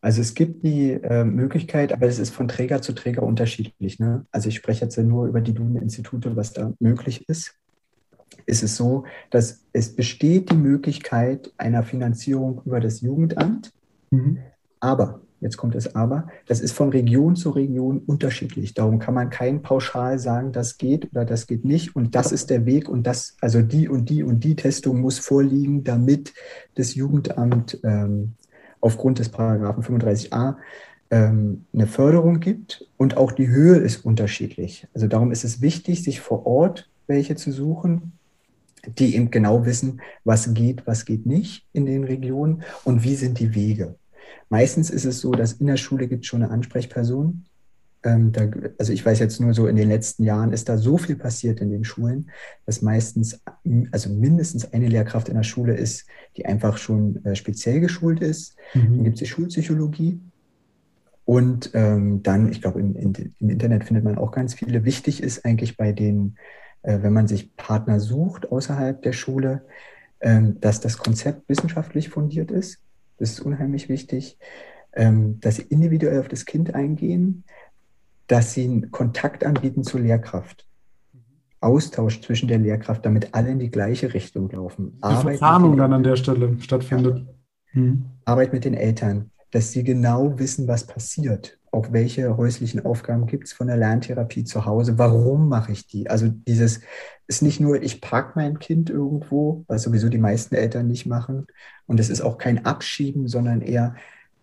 [0.01, 4.01] also es gibt die äh, Möglichkeit, aber es ist von Träger zu Träger unterschiedlich.
[4.01, 4.27] Ne?
[4.33, 7.55] Also ich spreche jetzt nur über die Duden-Institute, was da möglich ist.
[8.47, 13.73] Ist es so, dass es besteht die Möglichkeit einer Finanzierung über das Jugendamt,
[14.11, 14.39] mhm.
[14.81, 18.73] aber jetzt kommt es aber, das ist von Region zu Region unterschiedlich.
[18.73, 22.49] Darum kann man kein pauschal sagen, das geht oder das geht nicht und das ist
[22.49, 26.33] der Weg und das, also die und die und die Testung muss vorliegen, damit
[26.77, 28.33] das Jugendamt ähm,
[28.81, 30.57] aufgrund des Paragraphen 35a
[31.11, 34.89] ähm, eine Förderung gibt und auch die Höhe ist unterschiedlich.
[34.95, 38.13] Also darum ist es wichtig, sich vor Ort welche zu suchen,
[38.99, 43.39] die eben genau wissen, was geht, was geht nicht in den Regionen und wie sind
[43.39, 43.97] die Wege.
[44.49, 47.45] Meistens ist es so, dass in der Schule gibt es schon eine Ansprechperson.
[48.05, 50.99] Ähm, da, also ich weiß jetzt nur so, in den letzten Jahren ist da so
[50.99, 52.31] viel passiert in den Schulen,
[52.67, 53.41] dass meistens,
[53.91, 56.07] also mindestens eine Lehrkraft in der Schule ist,
[56.37, 58.57] die einfach schon äh, speziell geschult ist.
[58.75, 58.97] Mhm.
[58.97, 60.21] Dann gibt es die Schulpsychologie.
[61.25, 64.85] Und ähm, dann, ich glaube, im, im, Internet findet man auch ganz viele.
[64.85, 66.37] Wichtig ist eigentlich bei den,
[66.83, 69.63] äh, wenn man sich Partner sucht außerhalb der Schule,
[70.21, 72.84] ähm, dass das Konzept wissenschaftlich fundiert ist.
[73.19, 74.39] Das ist unheimlich wichtig,
[74.93, 77.45] ähm, dass sie individuell auf das Kind eingehen.
[78.27, 80.67] dass sie einen Kontakt anbieten zur Lehrkraft.
[81.61, 84.99] Austausch zwischen der Lehrkraft, damit alle in die gleiche Richtung laufen.
[85.07, 87.27] Die Verzahnung dann an der Stelle stattfindet.
[87.75, 87.81] Ja.
[87.81, 88.05] Mhm.
[88.25, 91.59] Arbeit mit den Eltern, dass sie genau wissen, was passiert.
[91.75, 94.97] Auch welche häuslichen Aufgaben gibt es von der Lerntherapie zu Hause?
[94.97, 96.09] Warum mache ich die?
[96.09, 96.83] Also dieses
[97.27, 101.49] ist nicht nur, ich parke mein Kind irgendwo, was sowieso die meisten Eltern nicht machen.
[101.87, 103.97] Und es ist auch kein Abschieben, sondern eher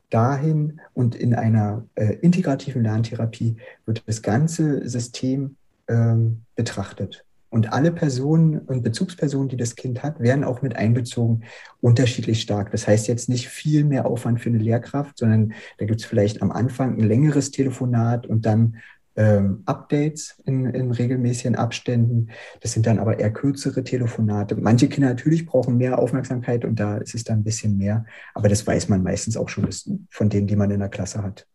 [0.10, 3.56] dahin und in einer äh, integrativen Lerntherapie
[3.86, 5.56] wird das ganze System
[5.88, 7.24] ähm, betrachtet.
[7.52, 11.44] Und alle Personen und Bezugspersonen, die das Kind hat, werden auch mit einbezogen,
[11.82, 12.72] unterschiedlich stark.
[12.72, 16.42] Das heißt jetzt nicht viel mehr Aufwand für eine Lehrkraft, sondern da gibt es vielleicht
[16.42, 18.78] am Anfang ein längeres Telefonat und dann
[19.18, 22.30] ähm, Updates in, in, regelmäßigen Abständen.
[22.62, 24.56] Das sind dann aber eher kürzere Telefonate.
[24.56, 28.06] Manche Kinder natürlich brauchen mehr Aufmerksamkeit und da ist es dann ein bisschen mehr.
[28.34, 29.68] Aber das weiß man meistens auch schon
[30.10, 31.46] von denen, die man in der Klasse hat.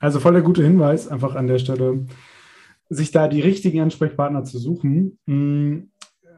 [0.00, 2.04] Also voll der gute Hinweis einfach an der Stelle
[2.94, 5.18] sich da die richtigen Ansprechpartner zu suchen.
[5.26, 5.90] Hm,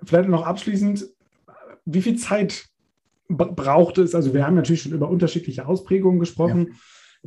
[0.05, 1.07] vielleicht noch abschließend,
[1.85, 2.69] wie viel Zeit
[3.29, 4.15] braucht es?
[4.15, 6.69] Also wir haben natürlich schon über unterschiedliche Ausprägungen gesprochen.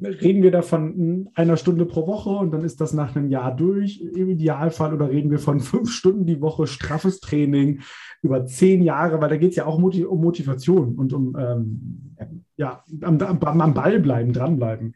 [0.01, 0.09] Ja.
[0.09, 3.53] Reden wir da von einer Stunde pro Woche und dann ist das nach einem Jahr
[3.53, 7.81] durch im Idealfall oder reden wir von fünf Stunden die Woche straffes Training
[8.21, 12.15] über zehn Jahre, weil da geht es ja auch um Motivation und um ähm,
[12.55, 14.93] ja, am, am, am Ball bleiben, dranbleiben.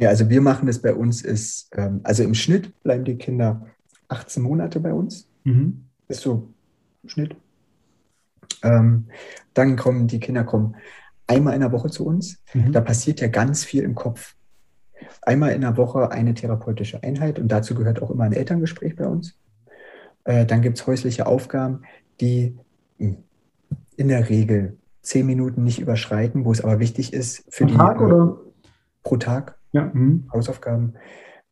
[0.00, 3.66] Ja, also wir machen das bei uns ist, ähm, also im Schnitt bleiben die Kinder
[4.08, 5.28] 18 Monate bei uns.
[5.44, 5.84] Mhm.
[6.08, 6.48] Ist so
[7.04, 7.36] Schnitt.
[8.62, 9.08] Ähm,
[9.52, 10.74] dann kommen die Kinder kommen
[11.26, 12.42] einmal in der Woche zu uns.
[12.54, 12.72] Mhm.
[12.72, 14.36] Da passiert ja ganz viel im Kopf.
[15.20, 19.06] Einmal in der Woche eine therapeutische Einheit und dazu gehört auch immer ein Elterngespräch bei
[19.06, 19.36] uns.
[20.24, 21.82] Äh, dann gibt es häusliche Aufgaben,
[22.22, 22.56] die
[22.98, 23.18] hm,
[23.96, 27.76] in der Regel zehn Minuten nicht überschreiten, wo es aber wichtig ist für pro die.
[27.76, 28.38] Tag oder?
[29.02, 29.90] Pro Tag ja.
[29.92, 30.28] Mhm.
[30.32, 30.94] Hausaufgaben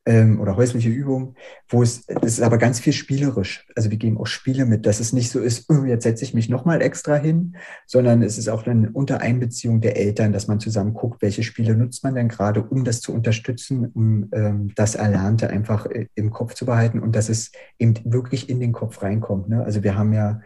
[0.08, 1.34] ähm, oder häusliche Übungen,
[1.68, 3.66] wo es, das ist aber ganz viel spielerisch.
[3.76, 6.32] Also wir geben auch Spiele mit, dass es nicht so ist, oh, jetzt setze ich
[6.32, 7.56] mich nochmal extra hin,
[7.86, 11.76] sondern es ist auch dann unter Einbeziehung der Eltern, dass man zusammen guckt, welche Spiele
[11.76, 16.30] nutzt man denn gerade, um das zu unterstützen, um ähm, das Erlernte einfach äh, im
[16.30, 19.50] Kopf zu behalten und dass es eben wirklich in den Kopf reinkommt.
[19.50, 19.62] Ne?
[19.62, 20.40] Also wir haben ja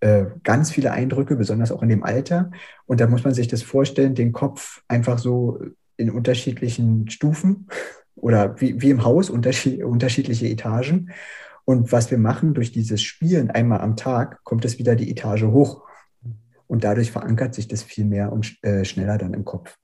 [0.00, 2.50] äh, ganz viele Eindrücke, besonders auch in dem Alter.
[2.86, 5.60] Und da muss man sich das vorstellen, den Kopf einfach so
[5.96, 7.68] in unterschiedlichen Stufen
[8.14, 11.10] oder wie, wie im Haus unterschiedliche Etagen.
[11.64, 15.44] Und was wir machen durch dieses Spielen einmal am Tag, kommt es wieder die Etage
[15.44, 15.82] hoch.
[16.66, 19.76] Und dadurch verankert sich das viel mehr und äh, schneller dann im Kopf.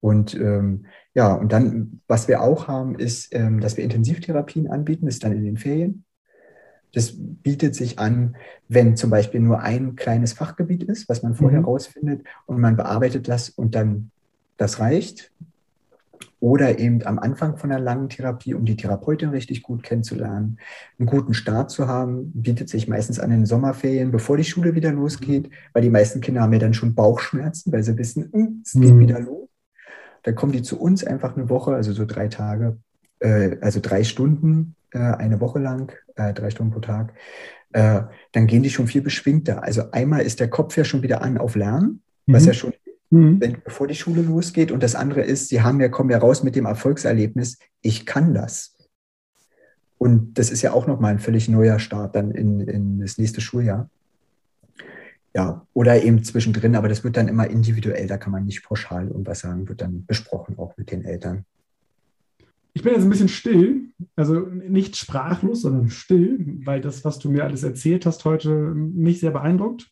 [0.00, 5.06] Und ähm, ja, und dann, was wir auch haben, ist, ähm, dass wir Intensivtherapien anbieten,
[5.06, 6.04] das ist dann in den Ferien.
[6.92, 8.36] Das bietet sich an,
[8.68, 11.66] wenn zum Beispiel nur ein kleines Fachgebiet ist, was man vorher mhm.
[11.66, 14.10] rausfindet und man bearbeitet das und dann
[14.56, 15.32] das reicht.
[16.38, 20.58] Oder eben am Anfang von einer langen Therapie, um die Therapeutin richtig gut kennenzulernen,
[20.98, 24.92] einen guten Start zu haben, bietet sich meistens an den Sommerferien, bevor die Schule wieder
[24.92, 28.72] losgeht, weil die meisten Kinder haben ja dann schon Bauchschmerzen, weil sie wissen, hm, es
[28.72, 29.00] geht mhm.
[29.00, 29.48] wieder los.
[30.24, 32.76] Dann kommen die zu uns einfach eine Woche, also so drei Tage,
[33.20, 37.14] äh, also drei Stunden, äh, eine Woche lang, äh, drei Stunden pro Tag.
[37.72, 38.02] Äh,
[38.32, 39.62] dann gehen die schon viel beschwingter.
[39.62, 42.48] Also einmal ist der Kopf ja schon wieder an auf Lernen, was mhm.
[42.48, 42.72] ja schon
[43.10, 43.40] mhm.
[43.40, 44.72] wenn, bevor die Schule losgeht.
[44.72, 48.34] Und das andere ist, sie haben ja, kommen ja raus mit dem Erfolgserlebnis, ich kann
[48.34, 48.76] das.
[49.98, 53.40] Und das ist ja auch nochmal ein völlig neuer Start dann in, in das nächste
[53.40, 53.88] Schuljahr.
[55.34, 59.08] Ja, oder eben zwischendrin, aber das wird dann immer individuell, da kann man nicht pauschal
[59.08, 61.44] irgendwas sagen, wird dann besprochen auch mit den Eltern.
[62.72, 67.30] Ich bin jetzt ein bisschen still, also nicht sprachlos, sondern still, weil das, was du
[67.30, 69.90] mir alles erzählt hast heute, mich sehr beeindruckt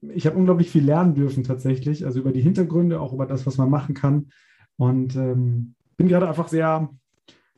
[0.00, 3.56] ich habe unglaublich viel lernen dürfen tatsächlich, also über die Hintergründe, auch über das, was
[3.56, 4.28] man machen kann.
[4.76, 6.88] Und ähm, bin gerade einfach sehr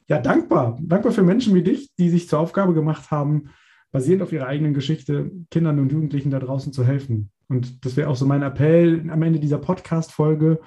[0.08, 0.78] ja, dankbar.
[0.82, 3.50] Dankbar für Menschen wie dich, die sich zur Aufgabe gemacht haben,
[3.92, 7.30] basierend auf ihrer eigenen Geschichte Kindern und Jugendlichen da draußen zu helfen.
[7.48, 10.60] Und das wäre auch so mein Appell am Ende dieser Podcast-Folge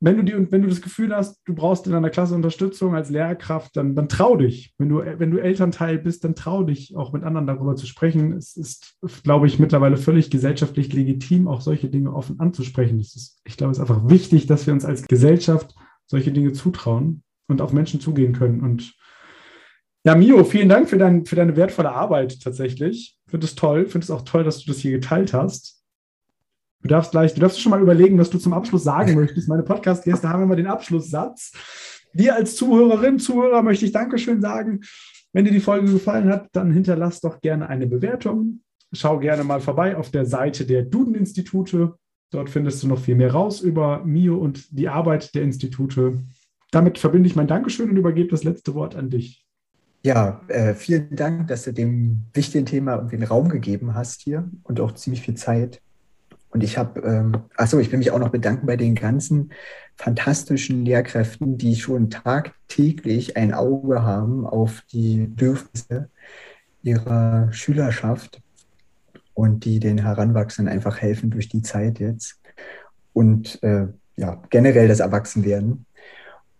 [0.00, 3.10] wenn du, die, wenn du das Gefühl hast, du brauchst in deiner Klasse Unterstützung als
[3.10, 4.74] Lehrkraft, dann, dann trau dich.
[4.78, 8.32] Wenn du, wenn du Elternteil bist, dann trau dich, auch mit anderen darüber zu sprechen.
[8.32, 13.00] Es ist, glaube ich, mittlerweile völlig gesellschaftlich legitim, auch solche Dinge offen anzusprechen.
[13.00, 15.74] Ist, ich glaube, es ist einfach wichtig, dass wir uns als Gesellschaft
[16.06, 18.60] solche Dinge zutrauen und auf Menschen zugehen können.
[18.60, 18.94] Und
[20.04, 23.18] ja, Mio, vielen Dank für, dein, für deine wertvolle Arbeit tatsächlich.
[23.26, 23.86] Ich finde es toll.
[23.86, 25.75] Finde es auch toll, dass du das hier geteilt hast.
[26.82, 29.48] Du darfst gleich, du darfst schon mal überlegen, was du zum Abschluss sagen möchtest.
[29.48, 31.52] Meine Podcast-Gäste haben immer den Abschlusssatz.
[32.12, 34.80] Dir als Zuhörerin, Zuhörer möchte ich Dankeschön sagen.
[35.32, 38.60] Wenn dir die Folge gefallen hat, dann hinterlass doch gerne eine Bewertung.
[38.92, 41.94] Schau gerne mal vorbei auf der Seite der Duden-Institute.
[42.30, 46.22] Dort findest du noch viel mehr raus über Mio und die Arbeit der Institute.
[46.70, 49.46] damit verbinde ich mein Dankeschön und übergebe das letzte Wort an dich.
[50.02, 54.80] Ja, äh, vielen Dank, dass du dem wichtigen Thema den Raum gegeben hast hier und
[54.80, 55.80] auch ziemlich viel Zeit.
[56.50, 59.52] Und ich habe, ähm, achso, ich will mich auch noch bedanken bei den ganzen
[59.96, 66.10] fantastischen Lehrkräften, die schon tagtäglich ein Auge haben auf die Bedürfnisse
[66.82, 68.40] ihrer Schülerschaft
[69.34, 72.40] und die den Heranwachsenden einfach helfen durch die Zeit jetzt
[73.12, 75.86] und äh, ja, generell das Erwachsenwerden.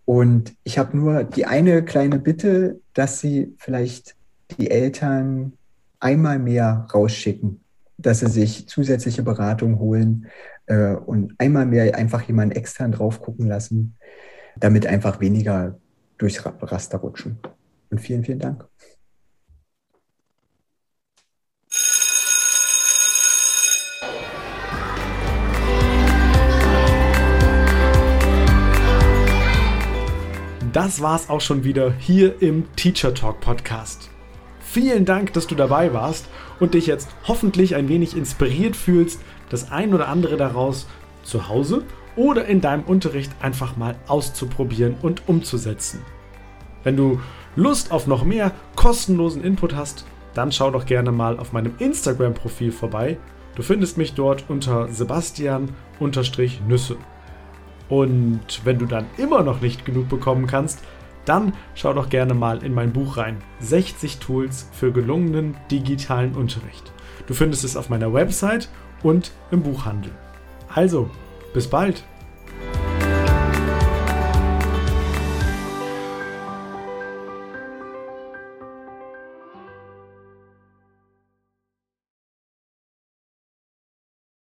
[0.05, 4.15] Und ich habe nur die eine kleine Bitte, dass Sie vielleicht
[4.57, 5.53] die Eltern
[5.99, 7.61] einmal mehr rausschicken,
[7.97, 10.27] dass sie sich zusätzliche Beratung holen
[10.67, 13.95] äh, und einmal mehr einfach jemanden extern drauf gucken lassen,
[14.55, 15.79] damit einfach weniger
[16.17, 17.39] durchs Raster rutschen.
[17.89, 18.67] Und vielen, vielen Dank.
[30.77, 34.11] das war's auch schon wieder hier im Teacher Talk Podcast.
[34.79, 36.27] Vielen Dank, dass du dabei warst
[36.59, 39.19] und dich jetzt hoffentlich ein wenig inspiriert fühlst,
[39.49, 40.85] das ein oder andere daraus
[41.23, 41.81] zu Hause
[42.15, 46.01] oder in deinem Unterricht einfach mal auszuprobieren und umzusetzen.
[46.83, 47.19] Wenn du
[47.55, 50.05] Lust auf noch mehr kostenlosen Input hast,
[50.35, 53.17] dann schau doch gerne mal auf meinem Instagram-Profil vorbei.
[53.55, 56.97] Du findest mich dort unter Sebastian-Nüsse.
[57.89, 60.83] Und wenn du dann immer noch nicht genug bekommen kannst,
[61.27, 63.37] dann schau doch gerne mal in mein Buch rein.
[63.59, 66.91] 60 Tools für gelungenen digitalen Unterricht.
[67.27, 68.69] Du findest es auf meiner Website
[69.03, 70.11] und im Buchhandel.
[70.73, 71.09] Also,
[71.53, 72.03] bis bald!